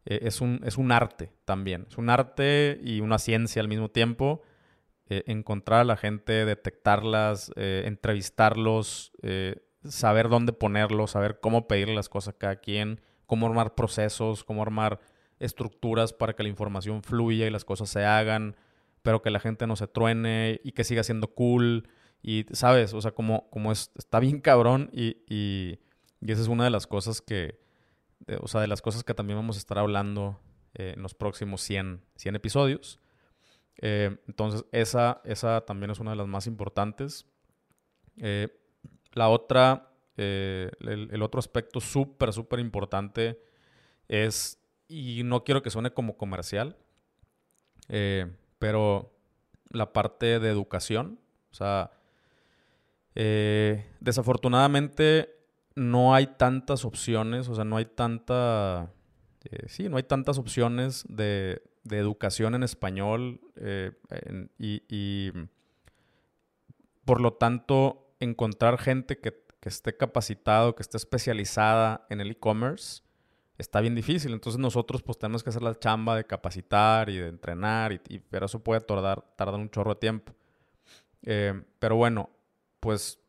[0.06, 1.86] eh, es, un, es un arte también.
[1.90, 4.42] Es un arte y una ciencia al mismo tiempo.
[5.10, 9.14] Encontrar a la gente, detectarlas, entrevistarlos,
[9.84, 14.62] saber dónde ponerlos, saber cómo pedirle las cosas a cada quien, cómo armar procesos, cómo
[14.62, 15.00] armar
[15.40, 18.56] estructuras para que la información fluya y las cosas se hagan,
[19.02, 21.88] pero que la gente no se truene y que siga siendo cool.
[22.22, 22.94] Y, ¿sabes?
[22.94, 25.18] O sea, como, como es, está bien cabrón y,
[26.22, 27.60] y esa es una de las cosas que,
[28.42, 30.40] o sea, de las cosas que también vamos a estar hablando
[30.74, 33.00] eh, en los próximos 100, 100 episodios.
[33.80, 37.26] Eh, entonces, esa, esa también es una de las más importantes.
[38.18, 38.50] Eh,
[39.18, 43.40] la otra, el, otro aspecto súper, súper importante
[44.08, 46.78] es, y no quiero que suene como comercial,
[48.60, 49.14] pero
[49.70, 51.20] la parte de educación.
[51.52, 51.92] O sea,
[53.14, 55.38] desafortunadamente
[55.78, 58.92] no hay tantas opciones, o sea, no hay tanta,
[59.44, 63.94] eh, sí, no hay tantas opciones de, educación en español eh,
[64.60, 65.32] y,
[67.06, 73.02] por lo tanto encontrar gente que, esté capacitado, que esté especializada en el e-commerce,
[73.58, 74.32] está bien difícil.
[74.32, 78.46] Entonces nosotros pues tenemos que hacer la chamba de capacitar y de entrenar, y, pero
[78.46, 80.34] eso puede tardar, tardar un chorro de tiempo.
[81.24, 82.30] Eh, pero bueno,
[82.80, 83.20] pues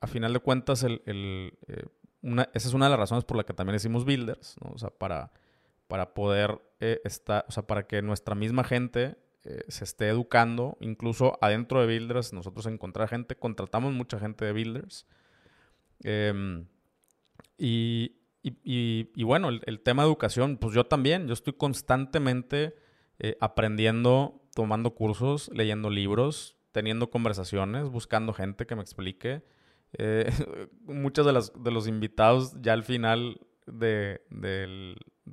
[0.00, 1.84] a final de cuentas, el, eh,
[2.54, 4.72] esa es una de las razones por la que también hicimos builders, ¿no?
[4.72, 5.30] O sea, para,
[5.86, 9.16] para poder eh, o sea, para que nuestra misma gente
[9.48, 14.52] eh, se esté educando, incluso adentro de builders, nosotros encontrar gente, contratamos mucha gente de
[14.52, 15.06] builders.
[16.04, 16.66] Em,
[17.56, 22.74] y, y, bueno, el, tema de educación, pues yo también, yo estoy constantemente
[23.40, 29.42] aprendiendo, tomando cursos, leyendo libros, teniendo conversaciones, buscando gente que me explique.
[29.94, 30.30] Eh,
[30.82, 34.20] muchos de, las, de los invitados ya al final de,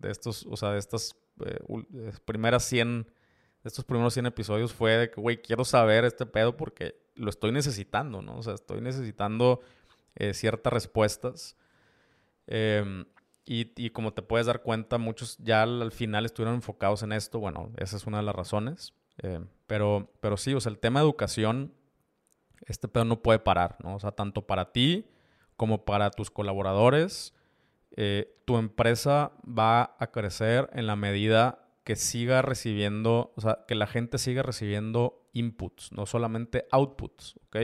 [0.04, 1.60] estos, o sea, de estas eh,
[1.94, 3.08] eh, primeras 100,
[3.66, 7.52] estos primeros 100 episodios fue de que, güey, quiero saber este pedo porque lo estoy
[7.52, 8.38] necesitando, ¿no?
[8.38, 9.62] O sea, estoy necesitando
[10.32, 11.58] ciertas respuestas.
[12.48, 13.06] Em,
[13.46, 17.40] y, como te puedes dar cuenta, muchos ya al, final estuvieron enfocados en esto.
[17.40, 18.94] Bueno, esa es una de las razones.
[19.18, 21.74] Em, pero, pero sí, o sea, el tema de educación
[22.66, 23.96] este pedo no puede parar, ¿no?
[23.96, 25.08] O sea, tanto para ti
[25.56, 27.34] como para tus colaboradores,
[27.96, 33.76] eh, tu empresa va a crecer en la medida que siga recibiendo, o sea, que
[33.76, 37.56] la gente siga recibiendo inputs, no solamente outputs, ¿ok?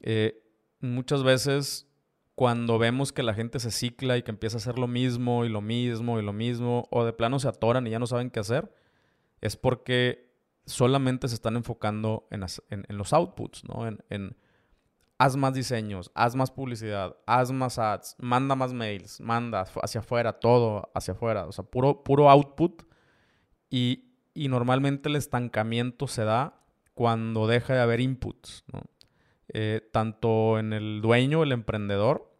[0.00, 0.42] Eh,
[0.80, 1.88] muchas veces
[2.36, 5.48] cuando vemos que la gente se cicla y que empieza a hacer lo mismo y
[5.48, 8.38] lo mismo y lo mismo, o de plano se atoran y ya no saben qué
[8.38, 8.72] hacer,
[9.40, 10.32] es porque
[10.64, 12.40] solamente se están enfocando en,
[12.96, 13.88] los outputs, ¿no?
[13.88, 14.36] En,
[15.18, 20.34] haz más diseños, haz más publicidad, haz más ads, manda más mails, manda hacia afuera,
[20.34, 22.84] todo hacia afuera, o sea, puro, puro output.
[23.70, 26.60] Y, y normalmente el estancamiento se da
[26.94, 28.82] cuando deja de haber inputs, ¿no?
[29.50, 32.34] Eh, tanto en el dueño, el emprendedor,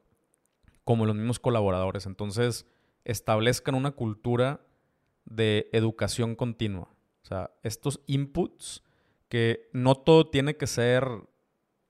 [0.85, 2.07] como en los mismos colaboradores.
[2.07, 2.67] Entonces,
[3.05, 4.61] establezcan una cultura
[5.25, 6.89] de educación continua.
[7.23, 8.83] O sea, estos inputs
[9.29, 11.07] que no todo tiene que ser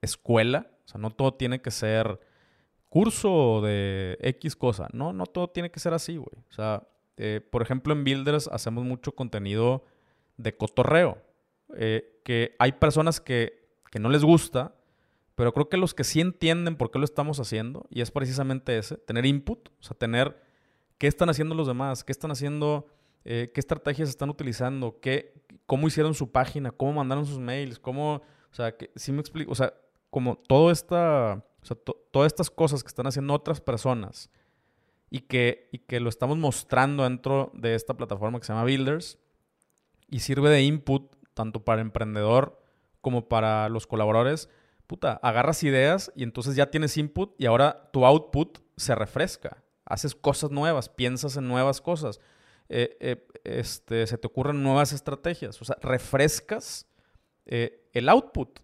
[0.01, 2.19] escuela, o sea, no todo tiene que ser
[2.89, 4.87] curso de X cosa.
[4.93, 6.43] No, no todo tiene que ser así, güey.
[6.49, 6.87] O sea,
[7.19, 9.85] eh, por ejemplo, en Builders hacemos mucho contenido
[10.37, 11.21] de cotorreo.
[11.75, 14.73] Eh, que hay personas que, que no les gusta
[15.39, 18.77] pero creo que los que sí entienden por qué lo estamos haciendo, y es precisamente
[18.77, 20.37] ese, tener input, o sea, tener
[20.97, 22.87] qué están haciendo los demás, qué están haciendo,
[23.23, 28.15] eh, qué estrategias están utilizando, qué, cómo hicieron su página, cómo mandaron sus mails, cómo,
[28.15, 29.73] o sea, sí me explico, o sea,
[30.09, 31.77] como todo esta, o sea,
[32.11, 34.29] todas estas cosas que están haciendo otras personas
[35.09, 39.17] y que, y que lo estamos mostrando dentro de esta plataforma que se llama Builders
[40.07, 42.61] y sirve de input tanto para el emprendedor
[43.01, 44.49] como para los colaboradores
[44.89, 49.63] puta, agarras ideas y entonces ya tienes input y ahora tu output se refresca.
[49.85, 52.19] Haces cosas nuevas, piensas en nuevas cosas.
[52.69, 55.61] Eh, eh, este, se te ocurren nuevas estrategias.
[55.61, 56.87] O sea, refrescas
[57.45, 58.61] eh, el output.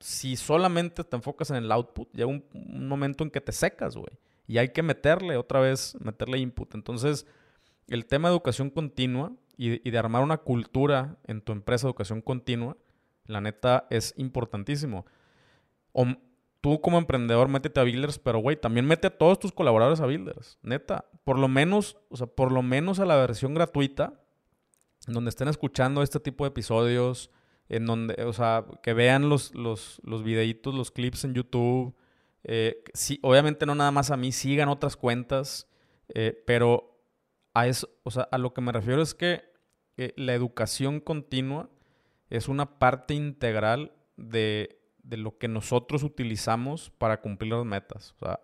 [0.00, 2.42] Si solamente te enfocas en el output, llega un,
[2.88, 4.18] momento en que te secas, güey.
[4.46, 6.74] Y hay que meterle otra vez, meterle input.
[6.74, 7.26] Entonces,
[7.88, 12.20] el tema de educación continua y, de armar una cultura en tu empresa de educación
[12.20, 12.76] continua,
[13.26, 15.06] la neta es importantísimo.
[15.92, 16.06] O
[16.60, 20.06] tú como emprendedor métete a Builders, pero güey, también mete a todos tus colaboradores a
[20.06, 20.58] Builders.
[20.62, 24.20] Neta, por lo menos, o sea, por lo menos a la versión gratuita,
[25.06, 27.30] donde estén escuchando este tipo de episodios,
[27.68, 31.94] en donde, o sea, que vean los, los, los videitos, los clips en YouTube.
[32.44, 32.82] Eh,
[33.22, 35.68] obviamente no nada más a mí, sigan otras cuentas,
[36.08, 37.00] eh, pero
[37.54, 39.42] a eso, o sea, a lo que me refiero es que
[39.96, 41.70] eh, la educación continua
[42.30, 48.14] es una parte integral de de lo que nosotros utilizamos para cumplir las metas.
[48.20, 48.40] O sea,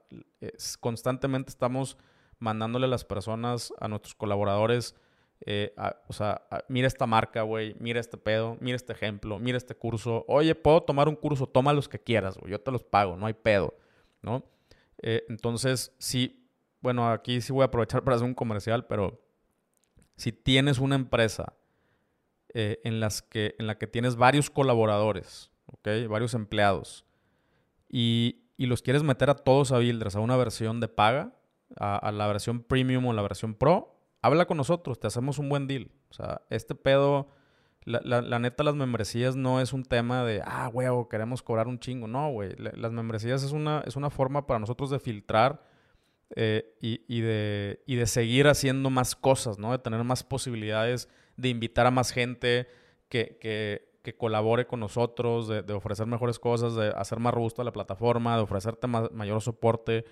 [0.81, 1.97] constantemente estamos
[2.39, 4.95] mandándole a las personas, a nuestros colaboradores,
[6.09, 10.25] o sea, mira esta marca, güey, mira este pedo, mira este ejemplo, mira este curso.
[10.29, 13.27] Oye, puedo tomar un curso, toma los que quieras, güey, yo te los pago, no
[13.27, 13.75] hay pedo,
[14.29, 14.45] ¿no?
[15.01, 16.51] Eh, entonces, sí,
[16.81, 19.25] bueno, aquí sí voy a aprovechar para hacer un comercial, pero
[20.17, 21.55] si tienes una empresa
[22.55, 23.01] eh, en,
[23.31, 25.89] que, en la que tienes varios colaboradores, ¿ok?
[26.09, 27.05] Varios empleados.
[27.89, 31.33] Y, los quieres meter a todos a Builders, a una versión de paga,
[31.77, 35.69] a, la versión premium o la versión pro, habla con nosotros, te hacemos un buen
[35.69, 35.93] deal.
[36.11, 37.29] O sea, este pedo,
[37.89, 42.07] la, neta, las membresías no es un tema de, ah, huevo, queremos cobrar un chingo.
[42.07, 42.55] No, güey.
[42.57, 45.63] Las membresías es una, es una forma para nosotros de filtrar
[46.37, 49.73] eh, y, de, y de seguir haciendo más cosas, ¿no?
[49.73, 52.69] De tener más posibilidades, de invitar a más gente
[53.09, 57.73] que, que que colabore con nosotros, de, ofrecer mejores cosas, de hacer más robusta la
[57.73, 60.07] plataforma, de ofrecerte mayor soporte.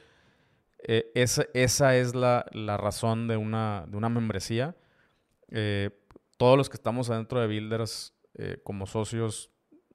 [0.78, 2.44] Eh, esa, es la,
[2.76, 4.76] razón de una, de una membresía.
[5.50, 5.90] Eh,
[6.36, 9.50] todos los que estamos adentro de Builders eh, como socios,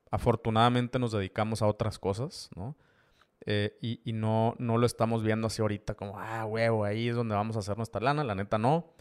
[0.09, 2.75] afortunadamente nos dedicamos a otras cosas, ¿no?
[3.43, 7.33] y, y no, no lo estamos viendo así ahorita como, ah, huevo, ahí es donde
[7.33, 8.23] vamos a hacer nuestra lana.
[8.23, 8.93] La neta no.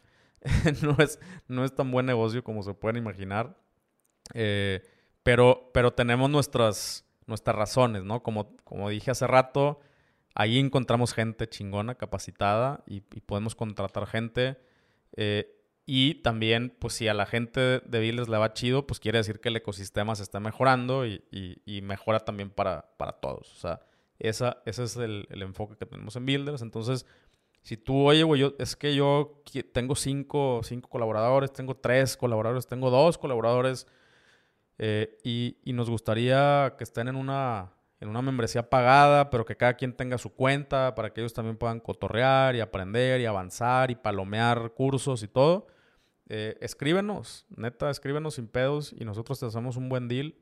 [0.82, 1.18] no, es,
[1.49, 3.57] no es tan buen negocio como se pueden imaginar.
[4.34, 4.82] Eh,
[5.22, 8.22] pero, pero tenemos nuestras, nuestras razones, ¿no?
[8.22, 9.80] Como, como dije hace rato,
[10.34, 14.59] ahí encontramos gente chingona, capacitada y, podemos contratar gente.
[15.16, 15.59] Eh,
[15.93, 19.41] y también, pues si a la gente de Builders le va chido, pues quiere decir
[19.41, 23.53] que el ecosistema se está mejorando y, y, mejora también para, para, todos.
[23.53, 23.80] O sea,
[24.20, 26.62] esa, ese es el, enfoque que tenemos en Builders.
[26.62, 27.07] Entonces,
[27.62, 32.88] si tú, oye, güey, es que yo tengo cinco, cinco colaboradores, tengo tres colaboradores, tengo
[32.88, 33.88] dos colaboradores
[34.78, 39.74] eh, y, nos gustaría que estén en una, en una membresía pagada, pero que cada
[39.74, 43.97] quien tenga su cuenta para que ellos también puedan cotorrear y aprender y avanzar y
[43.97, 45.66] palomear cursos y todo.
[46.33, 50.35] Eh, escríbenos, neta, escríbenos sin pedos y nosotros te hacemos un buen deal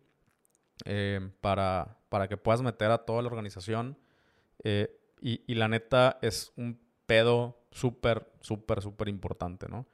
[0.84, 3.98] eh, para, para que puedas meter a toda la organización.
[5.20, 9.86] Y, y, la neta es un pedo súper, súper, súper importante, ¿no?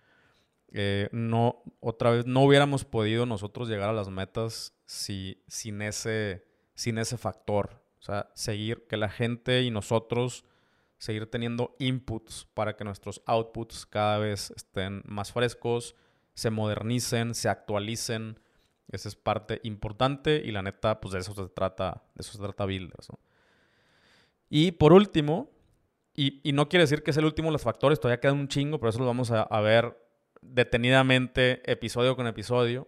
[0.77, 6.45] Eh, no, otra vez, no hubiéramos podido nosotros llegar a las metas si, sin, ese,
[6.75, 7.81] sin ese factor.
[8.01, 10.45] O sea, seguir, que la gente y nosotros
[10.99, 15.95] seguir teniendo inputs para que nuestros outputs cada vez estén más frescos,
[16.35, 18.41] se modernicen, se actualicen.
[18.91, 22.39] Esa es parte importante y la neta, pues de eso se trata, de eso se
[22.39, 23.09] trata Builders.
[24.51, 25.51] Y por último,
[26.15, 28.79] y, no quiere decir que es el último de los factores, todavía queda un chingo,
[28.79, 29.99] pero eso lo vamos a, ver
[30.43, 32.87] detenidamente, episodio con episodio.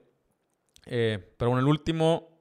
[0.85, 2.41] Eh, pero bueno, el último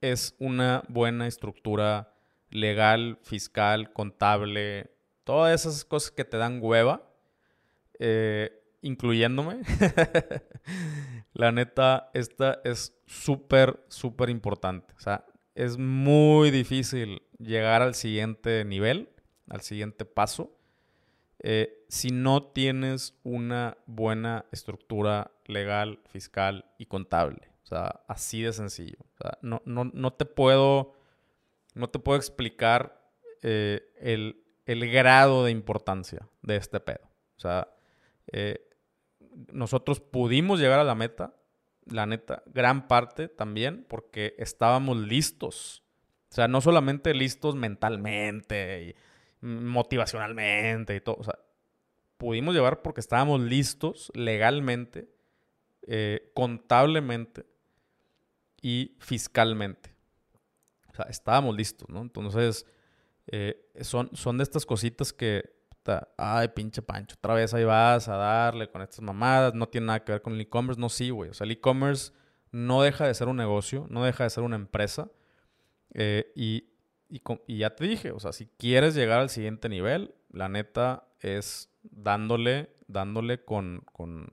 [0.00, 2.14] es una buena estructura
[2.50, 4.90] legal, fiscal, contable,
[5.24, 7.08] todas esas cosas que te dan hueva,
[7.98, 9.62] eh, incluyéndome.
[11.32, 14.94] la neta, esta es súper, súper importante.
[14.96, 19.10] O sea, es muy difícil llegar al siguiente nivel,
[19.48, 20.56] al siguiente paso,
[21.44, 27.50] eh, si no tienes una buena estructura legal, fiscal y contable.
[27.64, 28.98] O sea, así de sencillo.
[29.14, 30.94] O sea, no, no, te puedo.
[31.74, 33.10] No te puedo explicar
[33.42, 37.10] eh, el, el grado de importancia de este pedo.
[37.36, 37.68] O sea,
[38.30, 38.68] eh,
[39.52, 41.34] nosotros pudimos llegar a la meta,
[41.86, 45.82] la neta, gran parte también porque estábamos listos.
[46.30, 51.16] O sea, no solamente listos mentalmente y motivacionalmente y todo.
[51.18, 51.38] O sea,
[52.16, 55.08] pudimos llevar porque estábamos listos legalmente,
[55.82, 57.44] eh, contablemente
[58.60, 59.94] y fiscalmente.
[60.88, 62.00] O sea, estábamos listos, ¿no?
[62.00, 62.66] Entonces,
[63.26, 65.44] eh, son, son de estas cositas que,
[66.16, 70.04] ay, pinche Pancho, otra vez ahí vas a darle con estas mamadas, no tiene nada
[70.04, 70.80] que ver con el e-commerce.
[70.80, 71.30] No, sí, güey.
[71.30, 72.12] O sea, el e-commerce
[72.50, 75.10] no deja de ser un negocio, no deja de ser una empresa.
[75.94, 76.68] Eh, y,
[77.08, 81.70] y, ya te dije, o sea, si quieres llegar al siguiente nivel, la neta es
[81.82, 84.32] dándole, dándole con, con,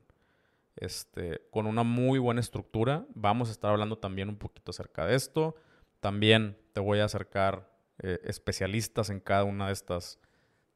[0.76, 3.06] este, con una muy buena estructura.
[3.14, 5.56] Vamos a estar hablando también un poquito acerca de esto.
[6.00, 7.68] También te voy a acercar
[8.02, 10.20] eh, especialistas en cada una de estas,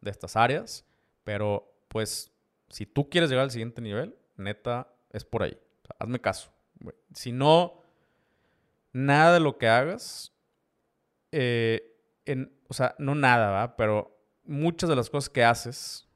[0.02, 0.86] de estas áreas.
[1.24, 2.32] Pero pues
[2.70, 5.58] si tú quieres llegar al siguiente nivel, neta, es por ahí.
[6.00, 6.52] hazme caso.
[7.14, 7.82] Si no,
[8.92, 10.34] nada de lo que hagas,
[11.32, 11.96] eh,
[12.26, 13.76] en, o sea, no nada, ¿va?
[13.76, 16.08] Pero muchas de las cosas que haces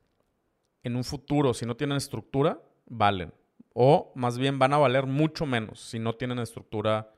[0.84, 3.34] en un futuro, si no tienen estructura, valen.
[3.74, 7.14] O más bien van a valer mucho menos si no tienen estructura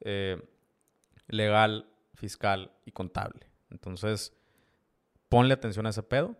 [0.00, 0.40] eh,
[1.26, 3.48] legal fiscal y contable.
[3.70, 4.32] Entonces,
[5.28, 6.36] ponle atención a ese pedo.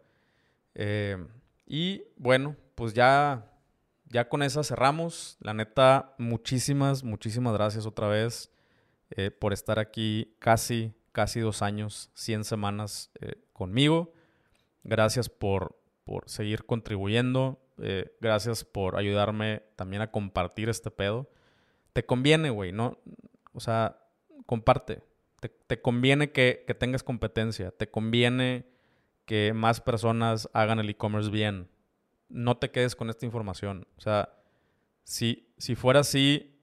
[0.75, 1.17] Eh,
[1.67, 3.51] y bueno, pues ya,
[4.07, 5.37] ya con esa cerramos.
[5.41, 8.51] La neta, muchísimas, muchísimas gracias otra vez
[9.11, 14.13] eh, por estar aquí casi, casi dos años, 100 semanas eh, conmigo.
[14.83, 17.61] Gracias por, por seguir contribuyendo.
[18.21, 21.31] gracias por ayudarme también a compartir este pedo.
[21.93, 22.99] Te conviene, güey, ¿no?
[23.53, 24.01] O sea,
[24.47, 25.08] comparte.
[25.41, 28.67] Te, conviene que, tengas competencia, te conviene
[29.25, 31.69] que más personas hagan el e-commerce bien.
[32.29, 33.87] No te quedes con esta información.
[33.97, 34.35] O sea,
[35.05, 36.59] si, si fuera así,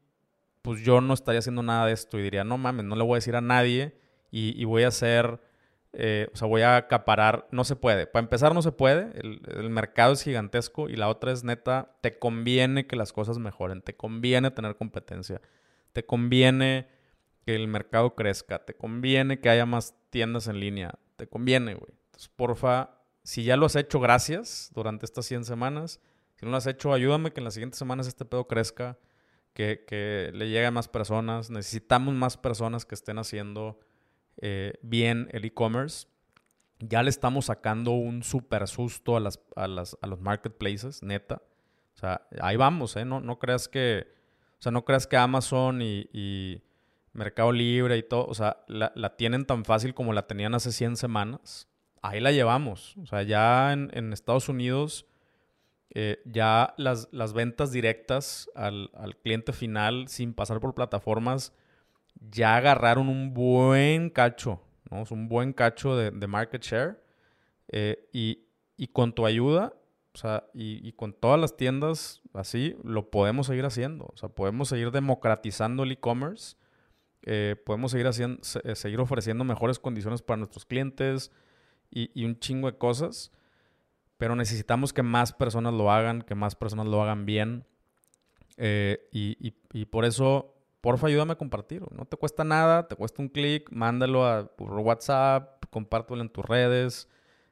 [0.61, 3.13] pues yo no estaría haciendo nada de esto y diría, no mames, no le voy
[3.13, 3.97] a decir a nadie
[4.29, 5.39] y, voy a hacer,
[5.93, 7.47] eh, o sea, voy a acaparar.
[7.51, 8.07] No se puede.
[8.07, 9.17] Para empezar, no se puede.
[9.17, 13.37] El, el, mercado es gigantesco y la otra es neta, te conviene que las cosas
[13.37, 15.39] mejoren, te conviene tener competencia,
[15.93, 16.87] te conviene
[17.45, 21.93] que el mercado crezca, te conviene que haya más tiendas en línea, te conviene, güey.
[22.05, 26.01] Entonces, porfa, si ya lo has hecho, gracias durante estas 100 semanas.
[26.35, 28.97] Si no lo has hecho, ayúdame que en las siguientes semanas este pedo crezca,
[29.53, 31.51] que, le llegue a más personas.
[31.51, 33.79] Necesitamos más personas que estén haciendo
[34.37, 36.07] eh, bien el e-commerce.
[36.79, 41.43] Ya le estamos sacando un super susto a, las, a, las, a los marketplaces, neta.
[41.93, 43.05] O sea, ahí vamos, ¿eh?
[43.05, 44.07] No, no creas que,
[44.59, 46.64] o sea, no creas que Amazon y
[47.15, 50.97] Mercado Libre y todo, o sea, la, tienen tan fácil como la tenían hace 100
[50.97, 51.69] semanas.
[52.01, 52.95] Ahí la llevamos.
[52.97, 55.07] O sea, ya en, Estados Unidos,
[55.91, 58.89] eh, ya las, las, ventas directas al,
[59.23, 61.53] cliente final sin pasar por plataformas,
[62.19, 64.61] ya agarraron un buen cacho,
[64.91, 65.03] ¿no?
[65.03, 67.01] Es un buen cacho de, market share.
[67.69, 69.73] Eh, y, con tu ayuda,
[70.13, 74.05] o sea, y, y, con todas las tiendas así, lo podemos seguir haciendo.
[74.13, 76.57] O sea, podemos seguir democratizando el e-commerce
[77.25, 81.31] eh, podemos seguir, haciendo, eh, seguir ofreciendo mejores condiciones para nuestros clientes
[81.89, 83.31] y, un chingo de cosas,
[84.17, 87.65] pero necesitamos que más personas lo hagan, que más personas lo hagan bien.
[88.57, 91.83] Eh, y, por eso, porfa, ayúdame a compartir.
[91.91, 97.09] No te cuesta nada, te cuesta un clic, mándalo a WhatsApp, compártelo en tus redes.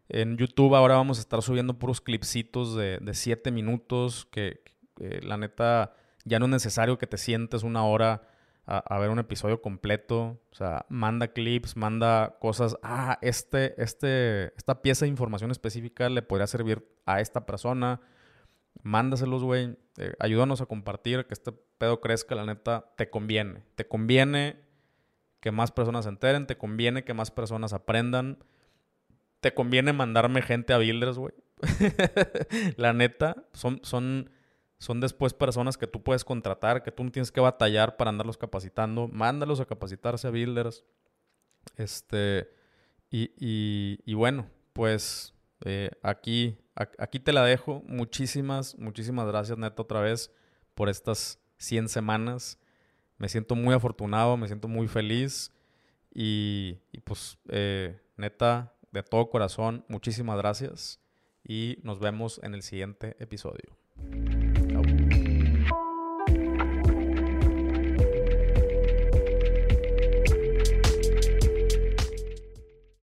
[0.09, 4.61] En YouTube ahora vamos a estar subiendo puros clipsitos de 7 minutos que,
[4.99, 5.95] Eh, la neta,
[6.25, 8.21] ya no es necesario que te sientes una hora
[8.65, 10.39] a, ver un episodio completo.
[10.51, 12.77] O sea, manda clips, manda cosas.
[12.81, 18.01] Ah, este, este, esta pieza de información específica le podría servir a esta persona.
[18.81, 19.77] Mándaselos, güey.
[19.97, 23.63] Eh, ayúdanos a compartir, que este pedo crezca, la neta, te conviene.
[23.75, 24.61] Te conviene
[25.39, 28.43] que más personas se enteren, te conviene que más personas aprendan.
[29.41, 31.33] Te conviene mandarme gente a builders, güey.
[32.77, 34.29] la neta, son, son
[34.83, 38.37] son después personas que tú puedes contratar, que tú no tienes que batallar para andarlos
[38.37, 39.07] capacitando.
[39.07, 40.83] Mándalos a capacitarse a builders.
[41.77, 42.49] Este,
[43.09, 47.81] y, bueno, pues eh, aquí, aquí te la dejo.
[47.87, 50.33] Muchísimas, muchísimas gracias, neta, otra vez
[50.75, 52.59] por estas 100 semanas.
[53.17, 55.53] Me siento muy afortunado, me siento muy feliz.
[56.13, 56.73] Y,
[57.05, 60.99] pues, eh, neta, de todo corazón, muchísimas gracias.
[61.41, 63.77] Y nos vemos en el siguiente episodio.